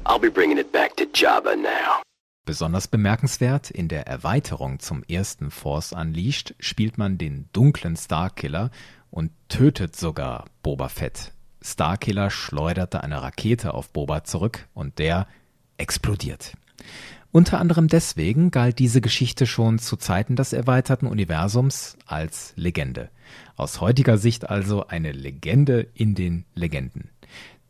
I'll 0.05 0.20
be 0.20 0.30
bringing 0.30 0.59
it 0.59 0.72
back 0.72 0.96
to 0.96 1.05
Jabba 1.05 1.55
now. 1.57 2.03
Besonders 2.44 2.88
bemerkenswert, 2.88 3.70
in 3.70 3.88
der 3.88 4.07
Erweiterung 4.07 4.80
zum 4.80 5.05
ersten 5.05 5.51
Force 5.51 5.92
Unleashed 5.92 6.55
spielt 6.59 6.99
man 6.99 7.18
den 7.18 7.49
dunklen 7.53 7.96
Starkiller 7.96 8.70
und 9.11 9.30
tötet 9.49 9.94
sogar 9.94 10.46
Boba 10.62 10.88
Fett. 10.88 11.32
Starkiller 11.62 12.30
schleuderte 12.30 13.03
eine 13.03 13.22
Rakete 13.22 13.74
auf 13.74 13.90
Boba 13.90 14.24
zurück 14.24 14.66
und 14.74 14.99
der 14.99 15.26
explodiert. 15.76 16.55
Unter 17.30 17.61
anderem 17.61 17.88
deswegen 17.88 18.51
galt 18.51 18.78
diese 18.78 19.01
Geschichte 19.01 19.46
schon 19.46 19.78
zu 19.78 19.96
Zeiten 19.96 20.34
des 20.34 20.53
erweiterten 20.53 21.07
Universums 21.07 21.99
als 22.07 22.55
Legende. 22.57 23.11
Aus 23.57 23.80
heutiger 23.80 24.16
Sicht 24.16 24.49
also 24.49 24.86
eine 24.86 25.12
Legende 25.12 25.86
in 25.94 26.14
den 26.14 26.46
Legenden. 26.55 27.11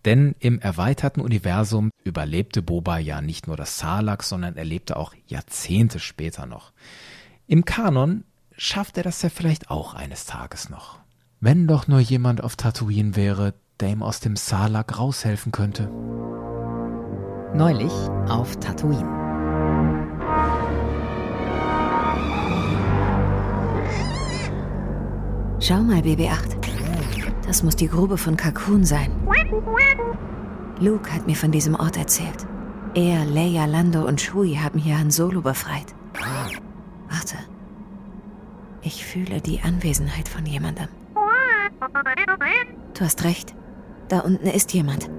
Denn 0.04 0.34
im 0.38 0.60
erweiterten 0.60 1.20
Universum 1.20 1.90
überlebte 2.04 2.62
Boba 2.62 2.98
ja 2.98 3.20
nicht 3.20 3.46
nur 3.46 3.56
das 3.56 3.78
Salak, 3.78 4.22
sondern 4.22 4.56
er 4.56 4.64
lebte 4.64 4.96
auch 4.96 5.14
Jahrzehnte 5.26 5.98
später 5.98 6.46
noch. 6.46 6.72
Im 7.46 7.64
Kanon 7.64 8.24
schafft 8.56 8.96
er 8.96 9.02
das 9.02 9.22
ja 9.22 9.28
vielleicht 9.28 9.70
auch 9.70 9.94
eines 9.94 10.26
Tages 10.26 10.70
noch. 10.70 10.98
Wenn 11.40 11.66
doch 11.66 11.88
nur 11.88 12.00
jemand 12.00 12.42
auf 12.42 12.56
Tatooine 12.56 13.16
wäre, 13.16 13.54
der 13.80 13.90
ihm 13.90 14.02
aus 14.02 14.20
dem 14.20 14.36
Salak 14.36 14.98
raushelfen 14.98 15.52
könnte. 15.52 15.88
Neulich 17.54 17.92
auf 18.28 18.58
Tatooine. 18.60 19.18
Schau 25.60 25.82
mal, 25.82 26.00
BB-8. 26.00 26.56
Das 27.46 27.62
muss 27.62 27.76
die 27.76 27.88
Grube 27.88 28.18
von 28.18 28.36
Kakun 28.36 28.84
sein. 28.84 29.10
Luke 30.80 31.12
hat 31.12 31.26
mir 31.26 31.36
von 31.36 31.50
diesem 31.50 31.74
Ort 31.74 31.96
erzählt. 31.96 32.46
Er, 32.94 33.24
Leia, 33.24 33.66
Lando 33.66 34.06
und 34.06 34.20
Shui 34.20 34.54
haben 34.54 34.78
hier 34.78 34.98
Han 34.98 35.10
Solo 35.10 35.40
befreit. 35.40 35.94
Warte. 37.08 37.36
Ich 38.82 39.04
fühle 39.04 39.40
die 39.40 39.60
Anwesenheit 39.60 40.28
von 40.28 40.46
jemandem. 40.46 40.88
Du 42.94 43.04
hast 43.04 43.24
recht. 43.24 43.54
Da 44.08 44.20
unten 44.20 44.46
ist 44.46 44.72
jemand. 44.72 45.10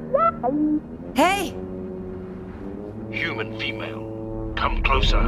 Hey! 1.16 1.54
Human 3.12 3.58
female. 3.60 4.54
Come 4.60 4.82
closer. 4.84 5.22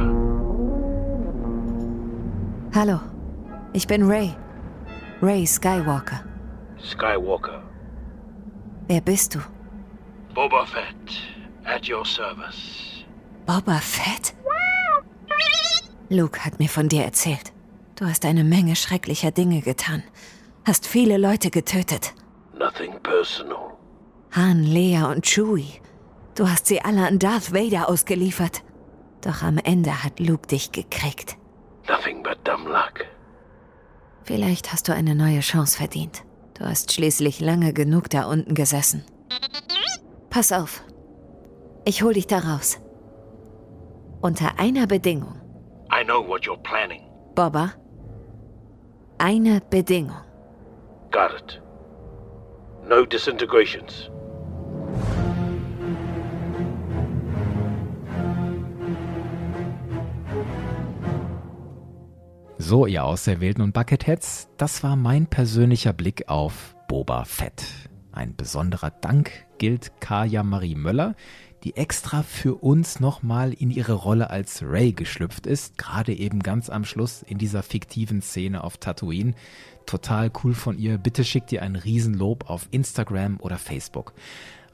Hallo. 2.74 3.00
Ich 3.72 3.86
bin 3.86 4.02
Ray. 4.04 4.34
Ray 5.20 5.46
Skywalker. 5.46 6.24
Skywalker. 6.78 7.61
Wer 8.88 9.00
bist 9.00 9.34
du? 9.34 9.40
Boba 10.34 10.66
Fett. 10.66 10.94
At 11.64 11.88
your 11.88 12.04
service. 12.04 13.04
Boba 13.46 13.78
Fett? 13.78 14.34
Luke 16.08 16.44
hat 16.44 16.58
mir 16.58 16.68
von 16.68 16.88
dir 16.88 17.04
erzählt. 17.04 17.52
Du 17.96 18.06
hast 18.06 18.24
eine 18.24 18.44
Menge 18.44 18.76
schrecklicher 18.76 19.30
Dinge 19.30 19.60
getan. 19.62 20.02
Hast 20.66 20.86
viele 20.86 21.16
Leute 21.16 21.50
getötet. 21.50 22.14
Nothing 22.58 23.00
personal. 23.02 23.72
Han, 24.32 24.62
Leia 24.64 25.10
und 25.10 25.24
Chewie. 25.24 25.80
Du 26.34 26.48
hast 26.48 26.66
sie 26.66 26.80
alle 26.82 27.06
an 27.06 27.18
Darth 27.18 27.52
Vader 27.52 27.88
ausgeliefert. 27.88 28.62
Doch 29.20 29.42
am 29.42 29.58
Ende 29.58 30.02
hat 30.02 30.18
Luke 30.18 30.46
dich 30.46 30.72
gekriegt. 30.72 31.36
Nothing 31.88 32.22
but 32.22 32.38
dumb 32.44 32.66
luck. 32.66 33.04
Vielleicht 34.24 34.72
hast 34.72 34.88
du 34.88 34.94
eine 34.94 35.14
neue 35.14 35.40
Chance 35.40 35.76
verdient. 35.76 36.24
Du 36.54 36.64
hast 36.64 36.92
schließlich 36.92 37.40
lange 37.40 37.72
genug 37.72 38.10
da 38.10 38.26
unten 38.26 38.54
gesessen. 38.54 39.04
Pass 40.30 40.52
auf. 40.52 40.82
Ich 41.84 42.02
hol 42.02 42.14
dich 42.14 42.26
da 42.26 42.38
raus. 42.38 42.78
Unter 44.20 44.58
einer 44.58 44.86
Bedingung. 44.86 45.34
I 45.90 46.04
know 46.04 46.26
what 46.26 46.44
you're 46.44 46.62
planning. 46.62 47.02
Boba. 47.34 47.72
Eine 49.18 49.60
Bedingung. 49.70 50.22
Got 51.10 51.32
it. 51.38 51.62
No 52.88 53.04
disintegrations. 53.04 54.10
So, 62.72 62.86
ihr 62.86 63.04
Auserwählten 63.04 63.62
und 63.62 63.74
Bucketheads, 63.74 64.48
das 64.56 64.82
war 64.82 64.96
mein 64.96 65.26
persönlicher 65.26 65.92
Blick 65.92 66.30
auf 66.30 66.74
Boba 66.88 67.26
Fett. 67.26 67.66
Ein 68.12 68.34
besonderer 68.34 68.88
Dank 68.88 69.30
gilt 69.58 70.00
Kaya 70.00 70.42
Marie 70.42 70.74
Möller, 70.74 71.14
die 71.64 71.76
extra 71.76 72.22
für 72.22 72.54
uns 72.54 72.98
nochmal 72.98 73.52
in 73.52 73.70
ihre 73.70 73.92
Rolle 73.92 74.30
als 74.30 74.62
Ray 74.62 74.94
geschlüpft 74.94 75.46
ist, 75.46 75.76
gerade 75.76 76.14
eben 76.14 76.40
ganz 76.40 76.70
am 76.70 76.86
Schluss 76.86 77.22
in 77.22 77.36
dieser 77.36 77.62
fiktiven 77.62 78.22
Szene 78.22 78.64
auf 78.64 78.78
Tatooine. 78.78 79.34
Total 79.84 80.32
cool 80.42 80.54
von 80.54 80.78
ihr. 80.78 80.96
Bitte 80.96 81.24
schickt 81.24 81.52
ihr 81.52 81.60
ein 81.60 81.76
Riesenlob 81.76 82.48
auf 82.48 82.68
Instagram 82.70 83.38
oder 83.38 83.58
Facebook. 83.58 84.14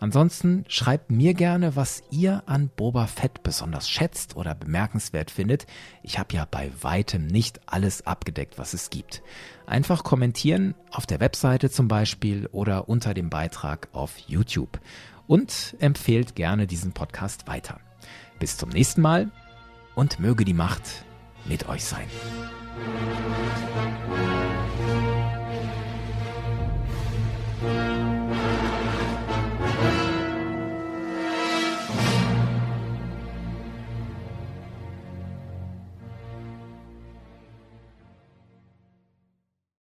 Ansonsten 0.00 0.64
schreibt 0.68 1.10
mir 1.10 1.34
gerne, 1.34 1.76
was 1.76 2.02
ihr 2.10 2.42
an 2.46 2.68
Boba 2.68 3.06
Fett 3.06 3.42
besonders 3.42 3.90
schätzt 3.90 4.36
oder 4.36 4.54
bemerkenswert 4.54 5.30
findet. 5.30 5.66
Ich 6.02 6.18
habe 6.18 6.34
ja 6.34 6.46
bei 6.48 6.70
weitem 6.80 7.26
nicht 7.26 7.60
alles 7.66 8.06
abgedeckt, 8.06 8.58
was 8.58 8.74
es 8.74 8.90
gibt. 8.90 9.22
Einfach 9.66 10.04
kommentieren 10.04 10.74
auf 10.92 11.06
der 11.06 11.20
Webseite 11.20 11.70
zum 11.70 11.88
Beispiel 11.88 12.46
oder 12.52 12.88
unter 12.88 13.14
dem 13.14 13.30
Beitrag 13.30 13.88
auf 13.92 14.18
YouTube. 14.18 14.80
Und 15.26 15.76
empfehlt 15.78 16.36
gerne 16.36 16.66
diesen 16.66 16.92
Podcast 16.92 17.46
weiter. 17.46 17.80
Bis 18.38 18.56
zum 18.56 18.70
nächsten 18.70 19.02
Mal 19.02 19.30
und 19.94 20.20
möge 20.20 20.44
die 20.44 20.54
Macht 20.54 21.04
mit 21.44 21.68
euch 21.68 21.84
sein. 21.84 22.06